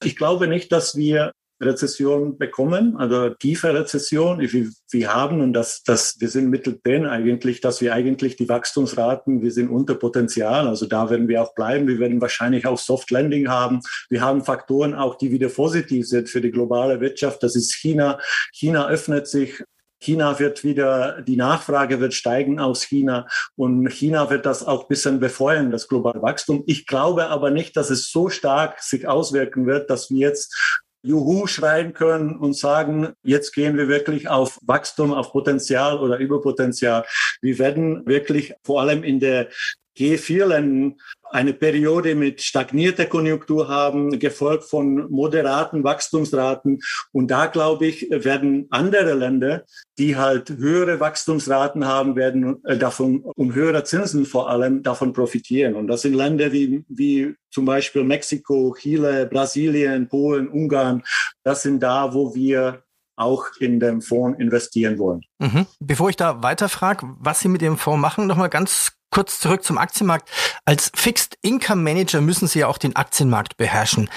Ich 0.02 0.16
glaube 0.16 0.48
nicht, 0.48 0.72
dass 0.72 0.96
wir 0.96 1.32
Rezession 1.60 2.36
bekommen, 2.36 2.96
also 2.96 3.30
tiefe 3.30 3.72
Rezession, 3.72 4.40
wie 4.40 4.70
wir 4.90 5.14
haben 5.14 5.40
und 5.40 5.52
das, 5.52 5.82
das, 5.84 6.16
wir 6.20 6.28
sind 6.28 6.50
mittendrin 6.50 7.06
eigentlich, 7.06 7.60
dass 7.60 7.80
wir 7.80 7.94
eigentlich 7.94 8.36
die 8.36 8.48
Wachstumsraten, 8.48 9.40
wir 9.40 9.52
sind 9.52 9.70
unter 9.70 9.94
Potenzial, 9.94 10.66
also 10.66 10.86
da 10.86 11.10
werden 11.10 11.28
wir 11.28 11.42
auch 11.42 11.54
bleiben. 11.54 11.86
Wir 11.86 11.98
werden 12.00 12.20
wahrscheinlich 12.20 12.66
auch 12.66 12.78
Soft 12.78 13.10
Landing 13.10 13.48
haben. 13.48 13.80
Wir 14.10 14.20
haben 14.20 14.44
Faktoren 14.44 14.94
auch, 14.94 15.16
die 15.16 15.30
wieder 15.30 15.48
positiv 15.48 16.08
sind 16.08 16.28
für 16.28 16.40
die 16.40 16.50
globale 16.50 17.00
Wirtschaft. 17.00 17.42
Das 17.42 17.54
ist 17.56 17.74
China. 17.74 18.18
China 18.52 18.88
öffnet 18.88 19.28
sich 19.28 19.62
China 20.04 20.38
wird 20.38 20.64
wieder, 20.64 21.22
die 21.22 21.36
Nachfrage 21.36 21.98
wird 21.98 22.12
steigen 22.12 22.60
aus 22.60 22.82
China 22.82 23.26
und 23.56 23.88
China 23.88 24.28
wird 24.28 24.44
das 24.44 24.62
auch 24.66 24.82
ein 24.82 24.88
bisschen 24.88 25.18
befeuern, 25.18 25.70
das 25.70 25.88
globale 25.88 26.20
Wachstum. 26.20 26.62
Ich 26.66 26.86
glaube 26.86 27.28
aber 27.28 27.50
nicht, 27.50 27.76
dass 27.76 27.88
es 27.88 28.10
so 28.10 28.28
stark 28.28 28.82
sich 28.82 29.08
auswirken 29.08 29.66
wird, 29.66 29.88
dass 29.88 30.10
wir 30.10 30.18
jetzt 30.18 30.82
Juhu 31.02 31.46
schreien 31.46 31.92
können 31.92 32.36
und 32.36 32.56
sagen, 32.56 33.12
jetzt 33.22 33.52
gehen 33.52 33.76
wir 33.76 33.88
wirklich 33.88 34.28
auf 34.28 34.58
Wachstum, 34.62 35.12
auf 35.12 35.32
Potenzial 35.32 35.98
oder 35.98 36.18
Überpotenzial. 36.18 37.04
Wir 37.40 37.58
werden 37.58 38.06
wirklich 38.06 38.54
vor 38.62 38.80
allem 38.80 39.02
in 39.02 39.20
der 39.20 39.48
G4-Ländern 39.98 40.96
eine 41.34 41.52
Periode 41.52 42.14
mit 42.14 42.42
stagnierter 42.42 43.06
Konjunktur 43.06 43.68
haben, 43.68 44.20
gefolgt 44.20 44.64
von 44.64 45.10
moderaten 45.10 45.82
Wachstumsraten. 45.82 46.78
Und 47.10 47.28
da, 47.28 47.46
glaube 47.46 47.86
ich, 47.86 48.08
werden 48.08 48.68
andere 48.70 49.14
Länder, 49.14 49.64
die 49.98 50.16
halt 50.16 50.50
höhere 50.50 51.00
Wachstumsraten 51.00 51.86
haben, 51.86 52.14
werden 52.14 52.64
äh, 52.64 52.78
davon, 52.78 53.24
um 53.34 53.52
höhere 53.52 53.82
Zinsen 53.82 54.26
vor 54.26 54.48
allem, 54.48 54.84
davon 54.84 55.12
profitieren. 55.12 55.74
Und 55.74 55.88
das 55.88 56.02
sind 56.02 56.14
Länder 56.14 56.52
wie, 56.52 56.84
wie 56.88 57.34
zum 57.50 57.64
Beispiel 57.64 58.04
Mexiko, 58.04 58.76
Chile, 58.78 59.26
Brasilien, 59.26 60.08
Polen, 60.08 60.46
Ungarn. 60.46 61.02
Das 61.42 61.62
sind 61.62 61.82
da, 61.82 62.14
wo 62.14 62.36
wir 62.36 62.84
auch 63.16 63.46
in 63.58 63.80
dem 63.80 64.02
Fonds 64.02 64.38
investieren 64.38 64.98
wollen. 64.98 65.22
Mhm. 65.40 65.66
Bevor 65.80 66.10
ich 66.10 66.16
da 66.16 66.44
weiterfrage, 66.44 67.08
was 67.18 67.40
Sie 67.40 67.48
mit 67.48 67.60
dem 67.60 67.76
Fonds 67.76 68.00
machen, 68.00 68.28
nochmal 68.28 68.50
ganz 68.50 68.92
kurz 69.14 69.38
zurück 69.38 69.62
zum 69.62 69.78
Aktienmarkt. 69.78 70.28
Als 70.64 70.90
Fixed 70.94 71.38
Income 71.40 71.82
Manager 71.82 72.20
müssen 72.20 72.48
Sie 72.48 72.58
ja 72.58 72.66
auch 72.66 72.78
den 72.78 72.96
Aktienmarkt 72.96 73.56
beherrschen. 73.56 74.10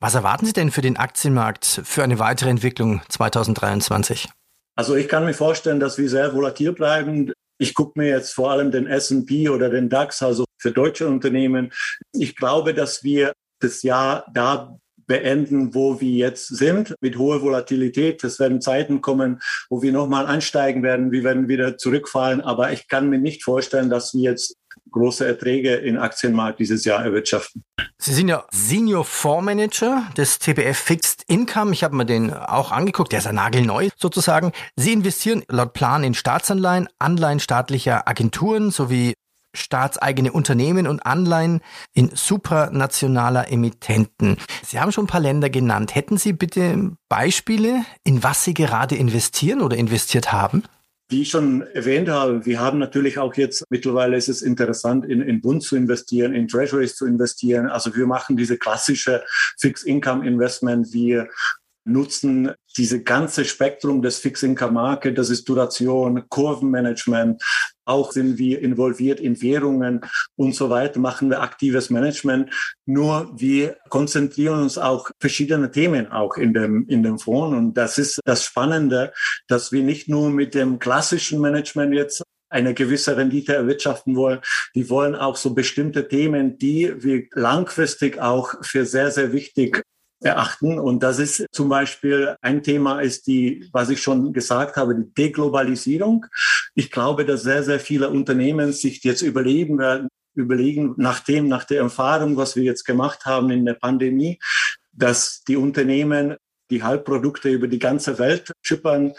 Was 0.00 0.14
erwarten 0.14 0.46
Sie 0.46 0.52
denn 0.52 0.70
für 0.70 0.80
den 0.80 0.96
Aktienmarkt 0.96 1.82
für 1.84 2.04
eine 2.04 2.18
weitere 2.18 2.50
Entwicklung 2.50 3.02
2023? 3.08 4.28
Also 4.76 4.94
ich 4.94 5.08
kann 5.08 5.24
mir 5.24 5.34
vorstellen, 5.34 5.80
dass 5.80 5.98
wir 5.98 6.08
sehr 6.08 6.32
volatil 6.34 6.72
bleiben. 6.72 7.32
Ich 7.58 7.74
gucke 7.74 7.98
mir 7.98 8.08
jetzt 8.08 8.32
vor 8.32 8.52
allem 8.52 8.70
den 8.70 8.86
S&P 8.86 9.48
oder 9.48 9.70
den 9.70 9.88
DAX, 9.88 10.22
also 10.22 10.44
für 10.58 10.70
deutsche 10.70 11.06
Unternehmen. 11.08 11.72
Ich 12.12 12.36
glaube, 12.36 12.74
dass 12.74 13.02
wir 13.02 13.32
das 13.60 13.82
Jahr 13.82 14.26
da 14.32 14.76
beenden, 15.06 15.74
wo 15.74 16.00
wir 16.00 16.10
jetzt 16.10 16.48
sind, 16.48 16.94
mit 17.00 17.18
hoher 17.18 17.42
Volatilität. 17.42 18.22
Es 18.24 18.38
werden 18.38 18.60
Zeiten 18.60 19.00
kommen, 19.00 19.40
wo 19.68 19.82
wir 19.82 19.92
nochmal 19.92 20.26
ansteigen 20.26 20.82
werden, 20.82 21.12
wir 21.12 21.24
werden 21.24 21.48
wieder 21.48 21.76
zurückfallen. 21.78 22.40
Aber 22.40 22.72
ich 22.72 22.88
kann 22.88 23.10
mir 23.10 23.18
nicht 23.18 23.44
vorstellen, 23.44 23.90
dass 23.90 24.14
wir 24.14 24.22
jetzt 24.22 24.56
große 24.90 25.26
Erträge 25.26 25.74
im 25.74 25.98
Aktienmarkt 25.98 26.60
dieses 26.60 26.84
Jahr 26.84 27.04
erwirtschaften. 27.04 27.64
Sie 27.98 28.12
sind 28.12 28.28
ja 28.28 28.44
Senior 28.52 29.04
Fondsmanager 29.04 30.06
des 30.16 30.38
TBF 30.38 30.78
Fixed 30.78 31.22
Income. 31.26 31.72
Ich 31.72 31.82
habe 31.82 31.96
mir 31.96 32.06
den 32.06 32.32
auch 32.32 32.70
angeguckt. 32.70 33.12
Der 33.12 33.18
ist 33.18 33.24
ja 33.24 33.32
nagelneu 33.32 33.88
sozusagen. 33.96 34.52
Sie 34.76 34.92
investieren 34.92 35.42
laut 35.48 35.72
Plan 35.72 36.04
in 36.04 36.14
Staatsanleihen, 36.14 36.88
Anleihen 36.98 37.40
staatlicher 37.40 38.06
Agenturen 38.08 38.70
sowie 38.70 39.13
staatseigene 39.54 40.32
Unternehmen 40.32 40.86
und 40.86 41.06
Anleihen 41.06 41.60
in 41.92 42.10
supranationaler 42.14 43.50
Emittenten. 43.50 44.36
Sie 44.64 44.78
haben 44.78 44.92
schon 44.92 45.04
ein 45.04 45.08
paar 45.08 45.20
Länder 45.20 45.50
genannt. 45.50 45.94
Hätten 45.94 46.16
Sie 46.16 46.32
bitte 46.32 46.92
Beispiele, 47.08 47.84
in 48.04 48.22
was 48.22 48.44
Sie 48.44 48.54
gerade 48.54 48.96
investieren 48.96 49.62
oder 49.62 49.76
investiert 49.76 50.32
haben? 50.32 50.64
Wie 51.10 51.22
ich 51.22 51.30
schon 51.30 51.62
erwähnt 51.62 52.08
habe, 52.08 52.46
wir 52.46 52.60
haben 52.60 52.78
natürlich 52.78 53.18
auch 53.18 53.34
jetzt, 53.34 53.64
mittlerweile 53.68 54.16
ist 54.16 54.28
es 54.28 54.40
interessant, 54.40 55.04
in, 55.04 55.20
in 55.20 55.42
Bund 55.42 55.62
zu 55.62 55.76
investieren, 55.76 56.34
in 56.34 56.48
Treasuries 56.48 56.96
zu 56.96 57.06
investieren. 57.06 57.68
Also 57.68 57.94
wir 57.94 58.06
machen 58.06 58.36
diese 58.36 58.56
klassische 58.56 59.22
Fixed 59.58 59.86
Income 59.86 60.26
Investment. 60.26 60.92
Wir 60.94 61.28
nutzen 61.84 62.52
diese 62.76 63.02
ganze 63.02 63.44
Spektrum 63.44 64.00
des 64.00 64.18
Fixed 64.18 64.42
Income 64.42 64.72
Market, 64.72 65.18
das 65.18 65.30
ist 65.30 65.46
Duration, 65.48 66.26
Kurvenmanagement, 66.28 67.42
auch 67.84 68.12
sind 68.12 68.38
wir 68.38 68.60
involviert 68.60 69.20
in 69.20 69.40
Währungen 69.40 70.00
und 70.36 70.54
so 70.54 70.70
weiter, 70.70 71.00
machen 71.00 71.30
wir 71.30 71.42
aktives 71.42 71.90
Management. 71.90 72.50
Nur 72.86 73.32
wir 73.36 73.76
konzentrieren 73.88 74.62
uns 74.62 74.78
auch 74.78 75.10
verschiedene 75.20 75.70
Themen 75.70 76.10
auch 76.10 76.36
in 76.36 76.54
dem, 76.54 76.86
in 76.88 77.02
dem 77.02 77.18
Fonds. 77.18 77.56
Und 77.56 77.74
das 77.74 77.98
ist 77.98 78.20
das 78.24 78.44
Spannende, 78.44 79.12
dass 79.48 79.72
wir 79.72 79.82
nicht 79.82 80.08
nur 80.08 80.30
mit 80.30 80.54
dem 80.54 80.78
klassischen 80.78 81.40
Management 81.40 81.94
jetzt 81.94 82.22
eine 82.48 82.72
gewisse 82.72 83.16
Rendite 83.16 83.54
erwirtschaften 83.54 84.14
wollen. 84.16 84.40
Die 84.74 84.88
wollen 84.88 85.16
auch 85.16 85.36
so 85.36 85.54
bestimmte 85.54 86.06
Themen, 86.06 86.56
die 86.56 86.94
wir 87.02 87.24
langfristig 87.32 88.20
auch 88.20 88.54
für 88.62 88.86
sehr, 88.86 89.10
sehr 89.10 89.32
wichtig 89.32 89.82
erachten. 90.24 90.78
Und 90.78 91.02
das 91.02 91.18
ist 91.18 91.46
zum 91.52 91.68
Beispiel 91.68 92.36
ein 92.40 92.62
Thema 92.62 93.00
ist 93.00 93.26
die, 93.26 93.68
was 93.72 93.90
ich 93.90 94.00
schon 94.00 94.32
gesagt 94.32 94.76
habe, 94.76 94.94
die 94.94 95.12
Deglobalisierung. 95.14 96.26
Ich 96.74 96.90
glaube, 96.90 97.24
dass 97.24 97.42
sehr, 97.42 97.62
sehr 97.62 97.80
viele 97.80 98.10
Unternehmen 98.10 98.72
sich 98.72 99.04
jetzt 99.04 99.22
überleben 99.22 99.78
werden, 99.78 100.08
überlegen, 100.34 100.94
nachdem, 100.96 101.48
nach 101.48 101.64
der 101.64 101.80
Erfahrung, 101.80 102.36
was 102.36 102.56
wir 102.56 102.64
jetzt 102.64 102.84
gemacht 102.84 103.24
haben 103.26 103.50
in 103.50 103.64
der 103.64 103.74
Pandemie, 103.74 104.38
dass 104.92 105.42
die 105.46 105.56
Unternehmen 105.56 106.36
die 106.70 106.82
Halbprodukte 106.82 107.50
über 107.50 107.68
die 107.68 107.78
ganze 107.78 108.18
Welt 108.18 108.50
schippern 108.62 109.12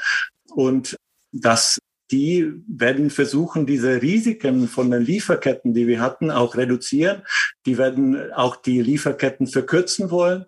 und 0.50 0.98
dass 1.32 1.80
die 2.12 2.52
werden 2.68 3.10
versuchen, 3.10 3.66
diese 3.66 4.02
Risiken 4.02 4.68
von 4.68 4.92
den 4.92 5.04
Lieferketten, 5.04 5.74
die 5.74 5.88
wir 5.88 6.02
hatten, 6.02 6.30
auch 6.30 6.56
reduzieren. 6.56 7.24
Die 7.66 7.78
werden 7.78 8.32
auch 8.34 8.58
die 8.58 8.82
Lieferketten 8.82 9.48
verkürzen 9.48 10.12
wollen. 10.12 10.46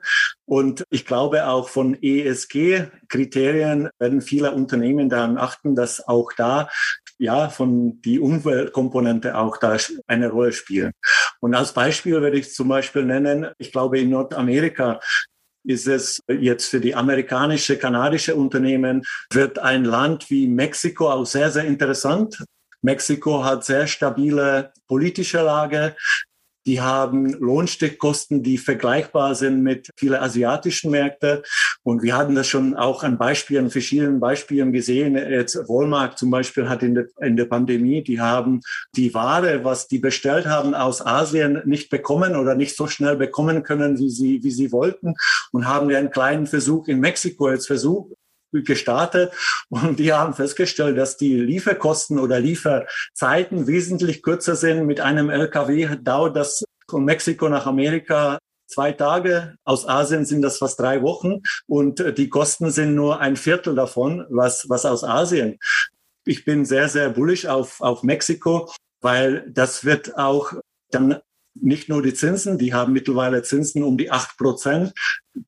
Und 0.48 0.86
ich 0.90 1.06
glaube 1.06 1.48
auch 1.48 1.68
von 1.68 1.98
ESG-Kriterien 2.02 3.90
werden 4.00 4.22
viele 4.22 4.54
Unternehmen 4.54 5.10
daran 5.10 5.38
achten, 5.38 5.76
dass 5.76 6.08
auch 6.08 6.32
da 6.38 6.70
ja, 7.20 7.50
von 7.50 8.02
die 8.02 8.20
Umweltkomponente 8.20 9.36
auch 9.36 9.58
da 9.58 9.78
eine 10.08 10.30
Rolle 10.30 10.54
spielen. 10.54 10.92
Und 11.40 11.56
als 11.56 11.74
Beispiel 11.74 12.22
werde 12.22 12.38
ich 12.38 12.54
zum 12.54 12.68
Beispiel 12.68 13.04
nennen, 13.04 13.48
ich 13.58 13.72
glaube 13.72 14.00
in 14.00 14.10
Nordamerika 14.10 15.00
ist 15.66 15.88
es 15.88 16.24
jetzt 16.30 16.68
für 16.68 16.80
die 16.80 16.96
amerikanische, 16.96 17.78
kanadische 17.78 18.36
Unternehmen, 18.36 19.04
wird 19.32 19.60
ein 19.60 19.84
Land 19.84 20.30
wie 20.30 20.48
Mexiko 20.48 21.12
auch 21.12 21.26
sehr, 21.26 21.52
sehr 21.52 21.66
interessant. 21.66 22.42
Mexiko 22.82 23.44
hat 23.44 23.66
sehr 23.66 23.86
stabile 23.88 24.72
politische 24.88 25.42
Lage. 25.42 25.96
Die 26.68 26.82
haben 26.82 27.30
Lohnstückkosten, 27.30 28.44
die 28.44 28.58
vergleichbar 28.58 29.36
sind 29.36 29.64
mit 29.64 29.90
vielen 29.96 30.22
asiatischen 30.22 30.92
Märkten. 30.92 31.40
Und 31.82 32.04
wir 32.04 32.18
hatten 32.18 32.36
das 32.36 32.48
schon 32.48 32.76
auch 32.76 33.04
an 33.04 33.18
Beispielen, 33.18 33.72
verschiedenen 33.72 34.20
Beispielen 34.20 34.74
gesehen. 34.74 35.16
Jetzt 35.16 35.56
Walmart 35.56 36.20
zum 36.20 36.30
Beispiel 36.30 36.68
hat 36.68 36.84
in 36.84 36.94
der, 36.94 37.06
in 37.22 37.38
der 37.38 37.46
Pandemie, 37.46 38.04
die 38.04 38.20
haben 38.20 38.60
die 38.98 39.14
Ware, 39.14 39.64
was 39.64 39.88
die 39.88 40.00
bestellt 40.00 40.46
haben 40.46 40.76
aus 40.76 41.04
Asien, 41.04 41.62
nicht 41.64 41.90
bekommen 41.90 42.36
oder 42.36 42.54
nicht 42.54 42.76
so 42.76 42.86
schnell 42.88 43.16
bekommen 43.16 43.64
können, 43.64 43.98
wie 43.98 44.10
sie, 44.10 44.44
wie 44.44 44.52
sie 44.52 44.74
wollten 44.74 45.16
und 45.54 45.66
haben 45.66 45.90
einen 45.90 46.12
kleinen 46.12 46.48
Versuch 46.48 46.90
in 46.90 47.00
Mexiko 47.00 47.50
jetzt 47.50 47.68
versucht, 47.68 48.12
gestartet 48.52 49.34
und 49.70 50.00
die 50.00 50.14
haben 50.14 50.34
festgestellt, 50.34 50.98
dass 50.98 51.18
die 51.18 51.36
Lieferkosten 51.36 52.20
oder 52.20 52.40
Lieferzeiten 52.40 53.68
wesentlich 53.68 54.22
kürzer 54.24 54.56
sind. 54.56 54.86
Mit 54.86 55.00
einem 55.00 55.30
LKW 55.30 55.98
dauert 56.02 56.36
das 56.36 56.64
von 56.90 57.06
Mexiko 57.06 57.50
nach 57.50 57.66
Amerika 57.66 58.40
zwei 58.68 58.92
Tage. 58.92 59.56
Aus 59.64 59.88
Asien 59.88 60.26
sind 60.26 60.42
das 60.42 60.58
fast 60.58 60.80
drei 60.80 61.02
Wochen 61.02 61.42
und 61.68 62.18
die 62.18 62.30
Kosten 62.30 62.72
sind 62.72 62.96
nur 62.96 63.20
ein 63.20 63.36
Viertel 63.36 63.76
davon, 63.76 64.26
was, 64.30 64.70
was 64.70 64.86
aus 64.86 65.04
Asien. 65.04 65.58
Ich 66.26 66.46
bin 66.46 66.66
sehr, 66.66 66.90
sehr 66.90 67.10
bullisch 67.10 67.46
auf, 67.46 67.82
auf 67.82 68.04
Mexiko, 68.04 68.70
weil 69.02 69.50
das 69.50 69.86
wird 69.86 70.18
auch 70.18 70.54
dann 70.92 71.20
nicht 71.60 71.90
nur 71.90 72.02
die 72.02 72.14
Zinsen, 72.14 72.58
die 72.58 72.74
haben 72.74 72.94
mittlerweile 72.94 73.42
Zinsen 73.44 73.84
um 73.84 73.98
die 73.98 74.12
acht 74.12 74.38
Prozent. 74.38 74.94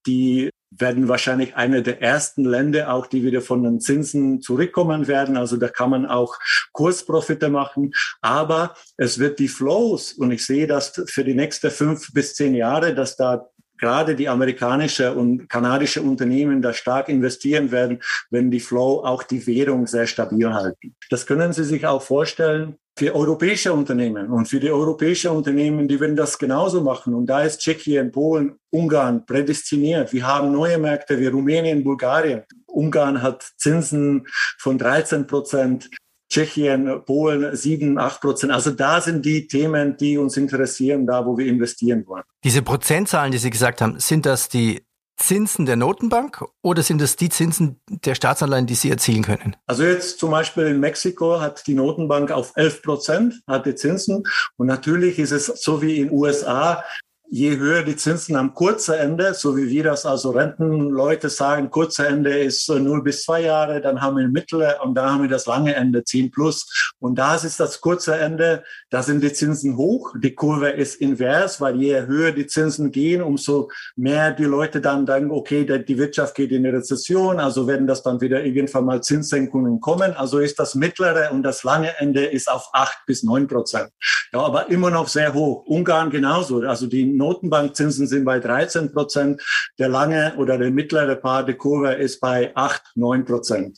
Die 0.07 0.49
werden 0.71 1.07
wahrscheinlich 1.07 1.55
eine 1.55 1.81
der 1.81 2.01
ersten 2.01 2.45
Länder 2.45 2.93
auch, 2.93 3.07
die 3.07 3.23
wieder 3.23 3.41
von 3.41 3.63
den 3.63 3.79
Zinsen 3.79 4.41
zurückkommen 4.41 5.07
werden. 5.07 5.37
Also 5.37 5.57
da 5.57 5.67
kann 5.67 5.89
man 5.89 6.05
auch 6.05 6.37
Kursprofite 6.71 7.49
machen. 7.49 7.93
Aber 8.21 8.75
es 8.97 9.19
wird 9.19 9.39
die 9.39 9.47
Flows, 9.47 10.13
und 10.13 10.31
ich 10.31 10.45
sehe 10.45 10.67
das 10.67 11.01
für 11.07 11.23
die 11.23 11.33
nächsten 11.33 11.71
fünf 11.71 12.13
bis 12.13 12.35
zehn 12.35 12.55
Jahre, 12.55 12.93
dass 12.93 13.15
da 13.15 13.49
gerade 13.79 14.15
die 14.15 14.29
amerikanische 14.29 15.13
und 15.13 15.49
kanadische 15.49 16.01
Unternehmen 16.01 16.61
da 16.61 16.73
stark 16.73 17.09
investieren 17.09 17.71
werden, 17.71 18.01
wenn 18.29 18.51
die 18.51 18.59
Flow 18.59 19.03
auch 19.03 19.23
die 19.23 19.45
Währung 19.47 19.87
sehr 19.87 20.07
stabil 20.07 20.53
halten. 20.53 20.95
Das 21.09 21.25
können 21.25 21.53
Sie 21.53 21.63
sich 21.63 21.87
auch 21.87 22.01
vorstellen 22.01 22.75
für 22.99 23.15
europäische 23.15 23.71
Unternehmen. 23.71 24.29
Und 24.29 24.47
für 24.47 24.59
die 24.59 24.69
europäischen 24.69 25.31
Unternehmen, 25.31 25.87
die 25.87 25.99
werden 26.01 26.17
das 26.17 26.37
genauso 26.37 26.81
machen. 26.81 27.13
Und 27.13 27.27
da 27.27 27.43
ist 27.43 27.61
Tschechien, 27.61 28.11
Polen, 28.11 28.59
Ungarn 28.71 29.25
prädestiniert. 29.25 30.11
Wir 30.11 30.27
haben 30.27 30.51
neue 30.51 30.77
Märkte 30.77 31.17
wie 31.17 31.27
Rumänien, 31.27 31.81
Bulgarien. 31.81 32.43
Ungarn 32.67 33.21
hat 33.21 33.43
Zinsen 33.55 34.27
von 34.57 34.77
13 34.77 35.27
Prozent. 35.27 35.89
Tschechien, 36.29 37.03
Polen 37.05 37.55
7, 37.55 37.97
8 37.97 38.21
Prozent. 38.21 38.53
Also 38.53 38.71
da 38.71 39.01
sind 39.01 39.25
die 39.25 39.47
Themen, 39.47 39.97
die 39.97 40.17
uns 40.17 40.37
interessieren, 40.37 41.07
da 41.07 41.25
wo 41.25 41.37
wir 41.37 41.47
investieren 41.47 42.05
wollen. 42.07 42.23
Diese 42.43 42.61
Prozentzahlen, 42.61 43.31
die 43.31 43.39
Sie 43.39 43.49
gesagt 43.49 43.81
haben, 43.81 43.99
sind 43.99 44.25
das 44.25 44.47
die 44.47 44.83
Zinsen 45.19 45.65
der 45.65 45.75
Notenbank 45.75 46.45
oder 46.61 46.81
sind 46.81 47.01
es 47.01 47.15
die 47.15 47.29
Zinsen 47.29 47.81
der 47.89 48.15
Staatsanleihen, 48.15 48.67
die 48.67 48.75
Sie 48.75 48.89
erzielen 48.89 49.23
können? 49.23 49.55
Also 49.67 49.83
jetzt 49.83 50.19
zum 50.19 50.31
Beispiel 50.31 50.67
in 50.67 50.79
Mexiko 50.79 51.41
hat 51.41 51.67
die 51.67 51.73
Notenbank 51.73 52.31
auf 52.31 52.53
11 52.55 52.81
Prozent 52.81 53.41
hat 53.45 53.65
die 53.65 53.75
Zinsen 53.75 54.23
und 54.55 54.67
natürlich 54.67 55.19
ist 55.19 55.31
es 55.31 55.47
so 55.47 55.81
wie 55.81 55.99
in 55.99 56.11
USA 56.11 56.83
je 57.31 57.57
höher 57.57 57.83
die 57.83 57.95
Zinsen 57.95 58.35
am 58.35 58.53
kurzen 58.55 58.95
Ende, 58.95 59.35
so 59.35 59.55
wie 59.55 59.69
wir 59.69 59.83
das 59.83 60.05
also 60.05 60.31
Rentenleute 60.31 61.29
sagen, 61.29 61.69
kurze 61.69 62.07
Ende 62.07 62.37
ist 62.39 62.67
0 62.67 63.03
bis 63.03 63.23
2 63.23 63.41
Jahre, 63.41 63.81
dann 63.81 64.01
haben 64.01 64.17
wir 64.17 64.27
mittlere 64.27 64.79
und 64.83 64.95
dann 64.95 65.11
haben 65.11 65.21
wir 65.21 65.29
das 65.29 65.45
lange 65.45 65.75
Ende 65.75 66.03
10 66.03 66.31
plus. 66.31 66.93
Und 66.99 67.19
da 67.19 67.35
ist 67.35 67.59
das 67.59 67.81
kurze 67.81 68.15
Ende, 68.15 68.63
da 68.89 69.03
sind 69.03 69.23
die 69.23 69.31
Zinsen 69.31 69.77
hoch, 69.77 70.15
die 70.17 70.33
Kurve 70.33 70.69
ist 70.69 70.95
invers, 70.95 71.61
weil 71.61 71.75
je 71.75 72.01
höher 72.07 72.31
die 72.31 72.47
Zinsen 72.47 72.91
gehen, 72.91 73.21
umso 73.21 73.69
mehr 73.95 74.31
die 74.31 74.45
Leute 74.45 74.81
dann 74.81 75.05
denken, 75.05 75.29
okay, 75.31 75.65
die 75.65 75.97
Wirtschaft 75.97 76.33
geht 76.33 76.51
in 76.51 76.65
eine 76.65 76.77
Rezession, 76.77 77.39
also 77.39 77.67
werden 77.67 77.85
das 77.85 78.01
dann 78.01 78.21
wieder 78.21 78.43
irgendwann 78.43 78.85
mal 78.85 79.01
Zinssenkungen 79.03 79.79
kommen. 79.79 80.13
Also 80.13 80.39
ist 80.39 80.57
das 80.59 80.73
mittlere 80.73 81.31
und 81.31 81.43
das 81.43 81.63
lange 81.63 81.95
Ende 81.99 82.25
ist 82.25 82.49
auf 82.49 82.69
8 82.73 83.05
bis 83.05 83.21
9 83.21 83.47
Prozent. 83.47 83.89
Ja, 84.33 84.39
aber 84.39 84.69
immer 84.69 84.89
noch 84.89 85.07
sehr 85.07 85.33
hoch. 85.33 85.65
Ungarn 85.67 86.09
genauso. 86.09 86.61
Also 86.61 86.87
die 86.87 87.18
Notenbankzinsen 87.19 88.07
sind 88.07 88.25
bei 88.25 88.39
13 88.39 88.91
Prozent. 88.91 89.43
Der 89.77 89.89
lange 89.89 90.35
oder 90.37 90.57
der 90.57 90.71
mittlere 90.71 91.15
Part 91.15 91.47
der 91.47 91.55
Kurve 91.55 91.93
ist 91.93 92.19
bei 92.19 92.51
8, 92.55 92.81
9 92.95 93.25
Prozent. 93.25 93.77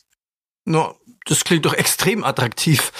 No, 0.64 0.94
das 1.26 1.44
klingt 1.44 1.66
doch 1.66 1.74
extrem 1.74 2.24
attraktiv. 2.24 2.92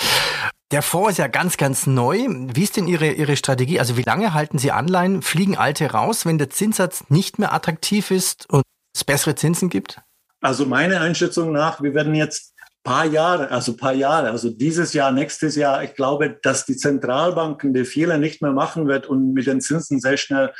Der 0.73 0.83
Fonds 0.83 1.13
ist 1.13 1.19
ja 1.19 1.29
ganz, 1.29 1.57
ganz 1.57 1.87
neu. 1.87 2.27
Wie 2.29 2.63
ist 2.63 2.77
denn 2.77 2.89
Ihre, 2.89 3.13
Ihre 3.13 3.37
Strategie? 3.37 3.79
Also 3.79 3.97
wie 3.97 4.03
lange 4.03 4.35
halten 4.35 4.59
Sie 4.59 4.73
Anleihen? 4.73 5.23
Fliegen 5.23 5.57
alte 5.57 5.91
raus, 5.91 6.25
wenn 6.27 6.39
der 6.39 6.51
Zinssatz 6.51 7.05
nicht 7.09 7.39
mehr 7.39 7.53
attraktiv 7.53 8.11
ist 8.11 8.49
und 8.49 8.63
es 8.95 9.05
bessere 9.05 9.35
Zinsen 9.35 9.69
gibt? 9.69 10.01
Also 10.41 10.67
meine 10.67 11.01
Einschätzung 11.01 11.53
nach, 11.53 11.83
wir 11.83 11.95
werden 11.95 12.15
jetzt 12.15 12.52
paar 12.83 13.07
Jahre, 13.07 13.51
also 13.51 13.77
paar 13.77 13.93
Jahre, 13.93 14.31
also 14.31 14.51
dieses 14.51 14.93
Jahr, 14.93 15.13
nächstes 15.13 15.55
Jahr, 15.57 15.85
ich 15.85 15.95
glaube, 15.95 16.39
dass 16.43 16.67
die 16.67 16.77
Zentralbanken 16.77 17.73
die 17.73 17.85
Fehler 17.85 18.19
nicht 18.19 18.43
mehr 18.43 18.53
machen 18.53 18.89
wird 18.89 19.07
und 19.07 19.33
mit 19.33 19.47
den 19.47 19.61
Zinsen 19.61 20.01
sehr 20.01 20.17
schnell 20.17 20.53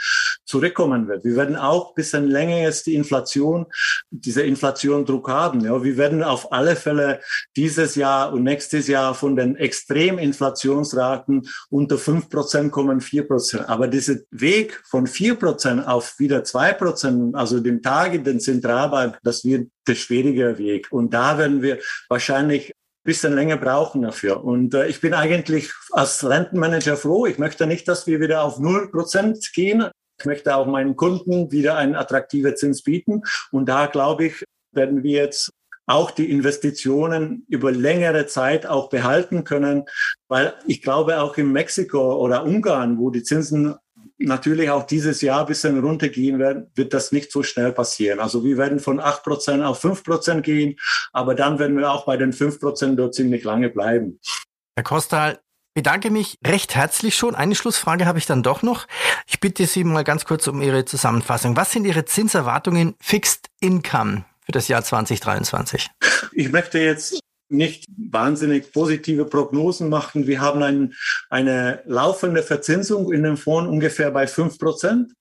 zurückkommen 0.53 1.09
wird. 1.09 1.25
Wir 1.25 1.35
werden 1.37 1.57
auch 1.57 1.95
bisschen 1.95 2.29
länger 2.29 2.61
jetzt 2.61 2.85
die 2.87 2.95
Inflation, 2.95 3.65
diese 4.11 4.43
Inflation 4.43 5.07
Druck 5.07 5.31
haben. 5.31 5.61
Ja, 5.61 5.83
wir 5.83 5.97
werden 5.97 6.23
auf 6.23 6.53
alle 6.53 6.77
Fälle 6.77 7.21
dieses 7.57 7.95
Jahr 7.95 8.35
und 8.35 8.43
nächstes 8.43 8.87
Jahr 8.87 9.15
von 9.15 9.35
den 9.35 9.57
Extreminflationsraten 9.57 11.49
unter 11.71 11.97
fünf 11.97 12.29
Prozent 12.29 12.71
kommen, 12.71 13.01
vier 13.01 13.27
Prozent. 13.27 13.67
Aber 13.71 13.89
dieser 13.89 14.17
Weg 14.31 14.83
von 14.85 15.07
vier 15.07 15.37
Prozent 15.37 15.89
auf 15.89 16.19
wieder 16.19 16.45
zwei 16.45 16.75
Prozent, 16.75 17.35
also 17.35 17.59
den 17.59 17.81
Tage, 17.81 18.21
den 18.21 18.39
Zentralbank, 18.39 19.19
das 19.23 19.45
wird 19.45 19.71
der 19.89 19.95
schwierige 19.95 20.59
Weg. 20.59 20.89
Und 20.91 21.15
da 21.15 21.39
werden 21.39 21.63
wir 21.63 21.79
wahrscheinlich 22.11 22.75
ein 23.05 23.05
bisschen 23.05 23.35
länger 23.35 23.57
brauchen 23.57 24.03
dafür. 24.03 24.45
Und 24.45 24.75
äh, 24.75 24.87
ich 24.87 25.01
bin 25.01 25.15
eigentlich 25.15 25.73
als 25.93 26.29
Rentenmanager 26.29 26.97
froh. 26.97 27.25
Ich 27.27 27.39
möchte 27.39 27.67
nicht, 27.67 27.89
dass 27.89 28.07
wir 28.07 28.21
wieder 28.21 28.45
auf 28.45 28.61
null 28.61 28.91
Prozent 28.91 29.51
gehen. 29.55 29.89
Ich 30.23 30.27
möchte 30.27 30.55
auch 30.55 30.67
meinen 30.67 30.95
Kunden 30.95 31.51
wieder 31.51 31.77
einen 31.77 31.97
attraktiven 31.97 32.57
Zins 32.57 32.83
bieten. 32.83 33.23
Und 33.51 33.67
da 33.67 33.87
glaube 33.87 34.27
ich, 34.27 34.45
werden 34.71 35.03
wir 35.03 35.19
jetzt 35.19 35.51
auch 35.87 36.13
die 36.13 36.31
Investitionen 36.31 37.45
über 37.49 37.73
längere 37.73 38.27
Zeit 38.27 38.65
auch 38.65 38.89
behalten 38.89 39.43
können, 39.43 39.85
weil 40.29 40.55
ich 40.69 40.81
glaube 40.81 41.21
auch 41.21 41.37
in 41.39 41.51
Mexiko 41.51 42.15
oder 42.23 42.45
Ungarn, 42.45 42.99
wo 42.99 43.11
die 43.11 43.25
Zinsen 43.25 43.75
natürlich 44.17 44.71
auch 44.71 44.85
dieses 44.85 45.23
Jahr 45.23 45.41
ein 45.41 45.47
bisschen 45.47 45.81
runtergehen 45.81 46.39
werden, 46.39 46.71
wird 46.77 46.95
das 46.95 47.11
nicht 47.11 47.33
so 47.33 47.43
schnell 47.43 47.73
passieren. 47.73 48.21
Also 48.21 48.45
wir 48.45 48.59
werden 48.59 48.79
von 48.79 49.01
acht 49.01 49.25
Prozent 49.25 49.65
auf 49.65 49.81
fünf 49.81 50.05
Prozent 50.05 50.45
gehen, 50.45 50.77
aber 51.13 51.35
dann 51.35 51.59
werden 51.59 51.77
wir 51.77 51.91
auch 51.91 52.07
bei 52.07 52.17
den 52.17 52.33
fünf 52.33 52.61
Prozent 52.61 52.97
dort 52.97 53.17
ziemlich 53.17 53.43
lange 53.43 53.71
bleiben. 53.71 54.21
Herr 54.77 54.85
Kostal, 54.85 55.41
bedanke 55.75 56.11
mich 56.11 56.39
recht 56.47 56.75
herzlich 56.75 57.17
schon. 57.17 57.35
Eine 57.35 57.55
Schlussfrage 57.55 58.07
habe 58.07 58.19
ich 58.19 58.27
dann 58.27 58.43
doch 58.43 58.63
noch. 58.63 58.87
Ich 59.27 59.41
bitte 59.41 59.67
Sie 59.67 59.85
mal 59.85 60.05
ganz 60.05 60.25
kurz 60.25 60.47
um 60.47 60.61
Ihre 60.63 60.85
Zusammenfassung. 60.85 61.57
Was 61.57 61.73
sind 61.73 61.85
Ihre 61.85 62.05
Zinserwartungen 62.05 62.95
Fixed 63.01 63.49
Income 63.61 64.25
für 64.45 64.53
das 64.53 64.69
Jahr 64.69 64.83
2023? 64.83 65.89
Ich 66.33 66.51
möchte 66.51 66.79
jetzt 66.79 67.21
nicht 67.49 67.85
wahnsinnig 67.97 68.73
positive 68.73 69.27
Prognosen 69.27 69.89
machen. 69.89 70.27
Wir 70.27 70.41
haben 70.41 70.63
ein, 70.63 70.95
eine 71.29 71.83
laufende 71.85 72.43
Verzinsung 72.43 73.13
in 73.13 73.23
dem 73.23 73.37
Fonds 73.37 73.71
ungefähr 73.71 74.11
bei 74.11 74.27
fünf 74.27 74.59
Prozent. 74.59 75.13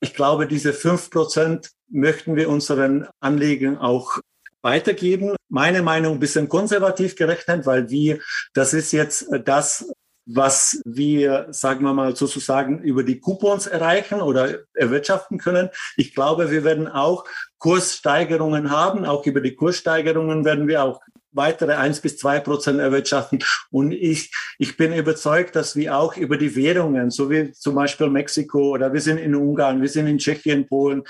Ich 0.00 0.14
glaube, 0.14 0.46
diese 0.46 0.72
fünf 0.72 1.10
Prozent 1.10 1.70
möchten 1.90 2.36
wir 2.36 2.48
unseren 2.48 3.06
Anlegern 3.20 3.76
auch 3.76 4.18
weitergeben. 4.64 5.36
Meine 5.48 5.82
Meinung 5.82 6.14
ein 6.14 6.20
bisschen 6.20 6.48
konservativ 6.48 7.14
gerechnet, 7.14 7.66
weil 7.66 7.90
wir, 7.90 8.18
das 8.54 8.74
ist 8.74 8.92
jetzt 8.92 9.28
das, 9.44 9.86
was 10.26 10.80
wir, 10.86 11.48
sagen 11.50 11.84
wir 11.84 11.92
mal 11.92 12.16
sozusagen, 12.16 12.80
über 12.80 13.02
die 13.02 13.20
Coupons 13.20 13.66
erreichen 13.66 14.22
oder 14.22 14.60
erwirtschaften 14.72 15.38
können. 15.38 15.68
Ich 15.96 16.14
glaube, 16.14 16.50
wir 16.50 16.64
werden 16.64 16.88
auch 16.88 17.24
Kurssteigerungen 17.58 18.70
haben. 18.70 19.04
Auch 19.04 19.26
über 19.26 19.42
die 19.42 19.54
Kurssteigerungen 19.54 20.44
werden 20.46 20.66
wir 20.66 20.82
auch 20.82 21.00
weitere 21.32 21.74
eins 21.74 22.00
bis 22.00 22.16
zwei 22.16 22.40
Prozent 22.40 22.80
erwirtschaften. 22.80 23.40
Und 23.70 23.92
ich, 23.92 24.32
ich 24.58 24.76
bin 24.76 24.94
überzeugt, 24.94 25.56
dass 25.56 25.76
wir 25.76 25.96
auch 25.96 26.16
über 26.16 26.38
die 26.38 26.56
Währungen, 26.56 27.10
so 27.10 27.28
wie 27.28 27.52
zum 27.52 27.74
Beispiel 27.74 28.08
Mexiko 28.08 28.70
oder 28.70 28.92
wir 28.92 29.00
sind 29.00 29.18
in 29.18 29.34
Ungarn, 29.34 29.82
wir 29.82 29.88
sind 29.88 30.06
in 30.06 30.18
Tschechien, 30.18 30.66
Polen, 30.66 31.02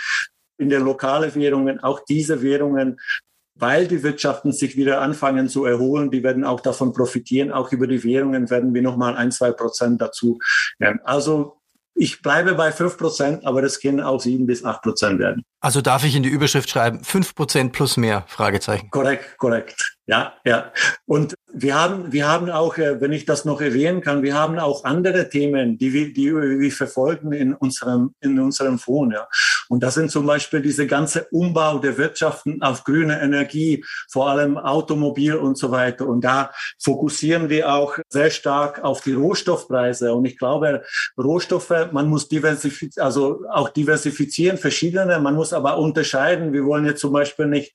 in 0.58 0.70
den 0.70 0.82
lokalen 0.82 1.34
Währungen, 1.34 1.80
auch 1.80 2.00
diese 2.04 2.42
Währungen 2.42 2.99
weil 3.54 3.87
die 3.87 4.02
Wirtschaften 4.02 4.52
sich 4.52 4.76
wieder 4.76 5.00
anfangen 5.00 5.49
zu 5.49 5.64
erholen, 5.64 6.11
die 6.11 6.23
werden 6.23 6.44
auch 6.44 6.61
davon 6.61 6.92
profitieren. 6.92 7.52
Auch 7.52 7.73
über 7.73 7.87
die 7.87 8.02
Währungen 8.02 8.50
werden 8.50 8.75
wir 8.75 8.82
nochmal 8.82 9.16
ein, 9.16 9.30
zwei 9.30 9.52
Prozent 9.52 10.00
dazu. 10.00 10.38
Also 11.04 11.56
ich 11.96 12.23
bleibe 12.23 12.54
bei 12.54 12.73
fünf 12.73 12.99
Prozent, 12.99 13.46
aber 13.46 13.62
das 13.62 13.80
können 13.80 14.00
auch 14.00 14.20
sieben 14.20 14.46
bis 14.46 14.64
acht 14.64 14.82
Prozent 14.82 15.20
werden. 15.20 15.44
Also 15.61 15.80
darf 15.80 16.04
ich 16.04 16.16
in 16.16 16.25
die 16.25 16.28
Überschrift 16.28 16.68
schreiben, 16.68 17.04
fünf 17.04 17.34
Prozent 17.34 17.73
plus 17.73 17.96
mehr? 17.96 18.25
Fragezeichen. 18.26 18.90
Korrekt, 18.90 19.38
korrekt. 19.38 19.96
Ja, 20.06 20.34
ja. 20.44 20.73
Und 21.06 21.34
wir 21.52 21.75
haben, 21.75 22.12
wir 22.12 22.28
haben 22.28 22.50
auch, 22.50 22.76
äh, 22.76 23.00
wenn 23.00 23.12
ich 23.12 23.25
das 23.25 23.44
noch 23.44 23.61
erwähnen 23.61 24.00
kann, 24.00 24.23
wir 24.23 24.34
haben 24.34 24.58
auch 24.58 24.84
andere 24.84 25.28
Themen, 25.30 25.78
die 25.78 25.92
wir, 25.92 26.12
die 26.12 26.34
wir 26.34 26.73
verfolgen 26.73 27.32
in 27.32 27.54
unserem, 27.54 28.14
in 28.20 28.38
unserem 28.40 28.78
Fonds. 28.78 29.14
Ja. 29.14 29.28
Und 29.68 29.83
das 29.83 29.94
sind 29.94 30.11
zum 30.11 30.26
Beispiel 30.26 30.61
diese 30.62 30.87
ganze 30.87 31.26
Umbau 31.30 31.78
der 31.78 31.99
Wirtschaften 31.99 32.62
auf 32.62 32.85
grüne 32.85 33.21
Energie, 33.21 33.85
vor 34.11 34.28
allem 34.28 34.59
Automobil 34.59 35.35
und 35.35 35.59
so 35.59 35.71
weiter. 35.71 36.06
Und 36.06 36.23
da 36.23 36.52
fokussieren 36.83 37.49
wir 37.49 37.73
auch 37.73 37.99
sehr 38.09 38.30
stark 38.30 38.83
auf 38.83 39.00
die 39.02 39.12
Rohstoffpreise. 39.12 40.14
Und 40.14 40.25
ich 40.25 40.38
glaube, 40.38 40.83
Rohstoffe, 41.18 41.88
man 41.92 42.09
muss 42.09 42.28
diversifizieren, 42.28 43.04
also 43.04 43.42
auch 43.50 43.68
diversifizieren, 43.68 44.59
verschiedene. 44.59 45.18
Man 45.21 45.35
muss 45.35 45.52
aber 45.52 45.78
unterscheiden. 45.78 46.52
Wir 46.52 46.64
wollen 46.64 46.87
jetzt 46.87 47.00
zum 47.00 47.12
Beispiel 47.12 47.47
nicht 47.47 47.75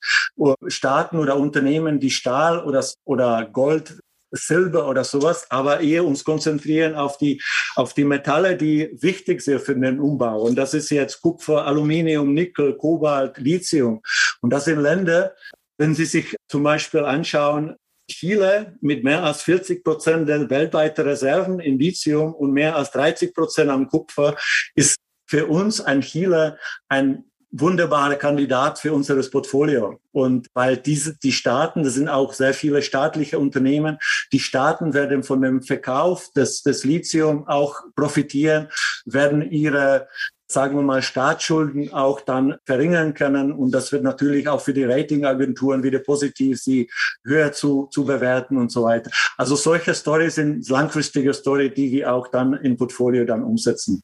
Staaten 0.68 1.18
oder 1.18 1.38
Unternehmen, 1.38 2.00
die 2.00 2.12
Stahl 2.12 2.64
oder, 2.64 2.84
oder 3.06 3.46
Gold 3.46 4.00
Silber 4.32 4.88
oder 4.88 5.04
sowas, 5.04 5.48
aber 5.50 5.80
eher 5.82 6.06
uns 6.06 6.24
konzentrieren 6.24 6.96
auf 6.96 7.18
die, 7.18 7.42
auf 7.76 7.94
die 7.94 8.04
Metalle, 8.04 8.58
die 8.58 8.90
wichtig 9.02 9.42
sind 9.42 9.62
für 9.62 9.76
den 9.76 10.00
Umbau. 10.00 10.42
Und 10.42 10.56
das 10.56 10.74
ist 10.74 10.90
jetzt 10.90 11.22
Kupfer, 11.22 11.66
Aluminium, 11.66 12.34
Nickel, 12.34 12.76
Kobalt, 12.78 13.38
Lithium. 13.38 14.02
Und 14.42 14.52
das 14.52 14.66
sind 14.66 14.80
Länder, 14.80 15.36
wenn 15.78 15.96
Sie 15.96 16.06
sich 16.06 16.36
zum 16.48 16.64
Beispiel 16.64 17.02
anschauen, 17.02 17.76
Chile 18.10 18.76
mit 18.82 19.04
mehr 19.04 19.24
als 19.24 19.44
40 19.44 19.84
Prozent 19.84 20.28
der 20.28 20.50
weltweiten 20.50 21.06
Reserven 21.06 21.60
in 21.60 21.80
Lithium 21.80 22.34
und 22.34 22.52
mehr 22.52 22.76
als 22.76 22.92
30 22.92 23.34
Prozent 23.34 23.70
am 23.70 23.88
Kupfer 23.88 24.36
ist 24.76 24.98
für 25.28 25.46
uns 25.46 25.80
ein 25.80 26.02
Chile 26.02 26.58
ein 26.90 27.29
wunderbarer 27.52 28.16
Kandidat 28.16 28.80
für 28.80 28.94
unser 28.94 29.16
Portfolio. 29.30 30.00
Und 30.12 30.48
weil 30.54 30.78
diese, 30.78 31.18
die 31.18 31.32
Staaten, 31.32 31.84
das 31.84 31.94
sind 31.94 32.10
auch 32.10 32.34
sehr 32.34 32.54
viele 32.54 32.82
staatliche 32.82 33.40
Unternehmen, 33.40 33.98
die 34.32 34.40
Staaten 34.40 34.94
werden 34.94 35.24
von 35.24 35.42
dem 35.42 35.62
Verkauf 35.62 36.32
des, 36.34 36.62
des 36.64 36.84
Lithium 36.84 37.48
auch 37.48 37.82
profitieren, 37.96 38.70
werden 39.06 39.50
ihre 39.52 40.08
sagen 40.52 40.76
wir 40.76 40.82
mal, 40.82 41.04
Staatsschulden 41.04 41.94
auch 41.94 42.22
dann 42.22 42.58
verringern 42.66 43.14
können. 43.14 43.52
Und 43.52 43.72
das 43.72 43.92
wird 43.92 44.04
natürlich 44.04 44.48
auch 44.48 44.62
für 44.62 44.74
die 44.74 44.84
Ratingagenturen 44.84 45.84
wieder 45.84 46.00
positiv, 46.00 46.60
sie 46.60 46.90
höher 47.24 47.52
zu, 47.52 47.88
zu 47.92 48.04
bewerten 48.04 48.58
und 48.58 48.72
so 48.72 48.84
weiter. 48.84 49.12
Also 49.38 49.56
solche 49.56 49.94
Stories 49.94 50.36
sind 50.36 50.68
langfristige 50.68 51.34
Story, 51.34 51.72
die 51.72 51.92
wir 51.92 52.12
auch 52.12 52.28
dann 52.30 52.54
im 52.54 52.78
Portfolio 52.78 53.26
dann 53.26 53.44
umsetzen. 53.44 54.02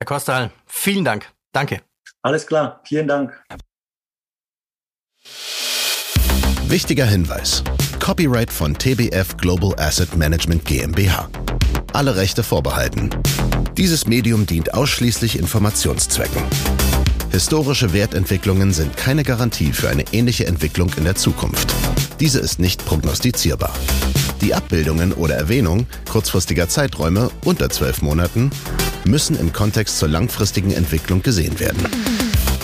Herr 0.00 0.06
Kostal, 0.06 0.50
vielen 0.66 1.04
Dank. 1.04 1.26
Danke. 1.52 1.80
Alles 2.22 2.46
klar, 2.46 2.80
vielen 2.84 3.08
Dank. 3.08 3.42
Wichtiger 6.66 7.06
Hinweis. 7.06 7.62
Copyright 7.98 8.52
von 8.52 8.74
TBF 8.74 9.36
Global 9.36 9.74
Asset 9.78 10.16
Management 10.16 10.64
GmbH. 10.64 11.30
Alle 11.92 12.16
Rechte 12.16 12.42
vorbehalten. 12.42 13.10
Dieses 13.76 14.06
Medium 14.06 14.46
dient 14.46 14.74
ausschließlich 14.74 15.38
Informationszwecken. 15.38 16.42
Historische 17.30 17.92
Wertentwicklungen 17.92 18.72
sind 18.72 18.96
keine 18.96 19.22
Garantie 19.22 19.72
für 19.72 19.88
eine 19.88 20.04
ähnliche 20.12 20.46
Entwicklung 20.46 20.90
in 20.96 21.04
der 21.04 21.14
Zukunft. 21.14 21.72
Diese 22.20 22.40
ist 22.40 22.58
nicht 22.58 22.84
prognostizierbar. 22.84 23.72
Die 24.40 24.54
Abbildungen 24.54 25.12
oder 25.12 25.34
Erwähnung 25.36 25.86
kurzfristiger 26.10 26.68
Zeiträume 26.68 27.30
unter 27.44 27.70
zwölf 27.70 28.02
Monaten 28.02 28.50
müssen 29.04 29.38
im 29.38 29.52
Kontext 29.52 29.98
zur 29.98 30.08
langfristigen 30.08 30.72
Entwicklung 30.72 31.22
gesehen 31.22 31.58
werden. 31.60 31.78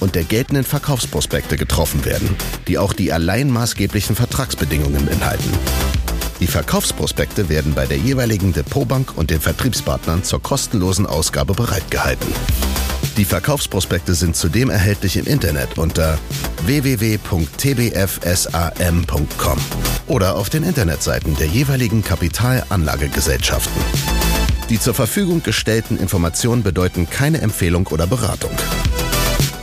und 0.00 0.14
der 0.14 0.24
geltenden 0.24 0.64
Verkaufsprospekte 0.64 1.56
getroffen 1.56 2.04
werden, 2.04 2.36
die 2.68 2.78
auch 2.78 2.92
die 2.92 3.12
allein 3.12 3.50
maßgeblichen 3.50 4.16
Vertragsbedingungen 4.16 5.08
enthalten. 5.08 5.50
Die 6.40 6.46
Verkaufsprospekte 6.46 7.48
werden 7.48 7.74
bei 7.74 7.86
der 7.86 7.96
jeweiligen 7.96 8.52
Depotbank 8.52 9.16
und 9.16 9.30
den 9.30 9.40
Vertriebspartnern 9.40 10.24
zur 10.24 10.42
kostenlosen 10.42 11.06
Ausgabe 11.06 11.54
bereitgehalten. 11.54 12.32
Die 13.16 13.24
Verkaufsprospekte 13.24 14.14
sind 14.14 14.34
zudem 14.34 14.70
erhältlich 14.70 15.16
im 15.16 15.26
Internet 15.26 15.78
unter 15.78 16.18
www.tbfsam.com 16.66 19.58
oder 20.08 20.34
auf 20.34 20.50
den 20.50 20.64
Internetseiten 20.64 21.36
der 21.36 21.46
jeweiligen 21.46 22.02
Kapitalanlagegesellschaften. 22.02 23.80
Die 24.68 24.80
zur 24.80 24.94
Verfügung 24.94 25.44
gestellten 25.44 25.96
Informationen 25.96 26.64
bedeuten 26.64 27.08
keine 27.08 27.40
Empfehlung 27.40 27.86
oder 27.86 28.08
Beratung. 28.08 28.50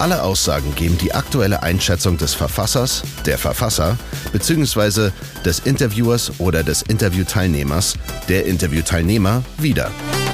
Alle 0.01 0.23
Aussagen 0.23 0.73
geben 0.73 0.97
die 0.97 1.13
aktuelle 1.13 1.61
Einschätzung 1.61 2.17
des 2.17 2.33
Verfassers, 2.33 3.03
der 3.27 3.37
Verfasser 3.37 3.99
bzw. 4.33 5.11
des 5.45 5.59
Interviewers 5.59 6.39
oder 6.39 6.63
des 6.63 6.81
Interviewteilnehmers, 6.81 7.99
der 8.27 8.47
Interviewteilnehmer 8.47 9.43
wieder 9.59 9.91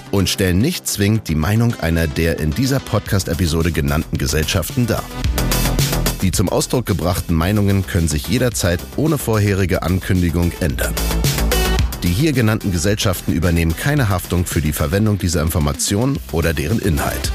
und 0.10 0.30
stellen 0.30 0.60
nicht 0.60 0.88
zwingend 0.88 1.28
die 1.28 1.36
Meinung 1.36 1.78
einer 1.82 2.08
der 2.08 2.40
in 2.40 2.52
dieser 2.52 2.80
Podcast-Episode 2.80 3.74
genannten 3.74 4.18
Gesellschaften 4.18 4.88
dar. 4.88 5.04
Die 6.22 6.32
zum 6.32 6.48
Ausdruck 6.48 6.86
gebrachten 6.86 7.36
Meinungen 7.36 7.86
können 7.86 8.08
sich 8.08 8.30
jederzeit 8.30 8.80
ohne 8.96 9.18
vorherige 9.18 9.84
Ankündigung 9.84 10.54
ändern. 10.62 10.94
Die 12.04 12.14
hier 12.14 12.32
genannten 12.32 12.72
Gesellschaften 12.72 13.34
übernehmen 13.34 13.76
keine 13.76 14.08
Haftung 14.08 14.46
für 14.46 14.62
die 14.62 14.72
Verwendung 14.72 15.18
dieser 15.18 15.42
Informationen 15.42 16.18
oder 16.32 16.54
deren 16.54 16.80
Inhalt. 16.80 17.34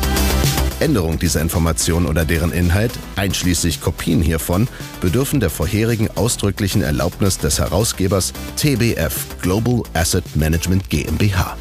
Änderung 0.83 1.19
dieser 1.19 1.41
Information 1.41 2.07
oder 2.07 2.25
deren 2.25 2.53
Inhalt, 2.53 2.93
einschließlich 3.15 3.81
Kopien 3.81 4.21
hiervon, 4.21 4.67
bedürfen 5.01 5.39
der 5.39 5.49
vorherigen 5.49 6.11
ausdrücklichen 6.17 6.83
Erlaubnis 6.83 7.39
des 7.39 7.61
Herausgebers 7.61 8.33
TBF 8.57 9.41
Global 9.41 9.83
Asset 9.95 10.25
Management 10.35 10.91
GmbH. 10.91 11.57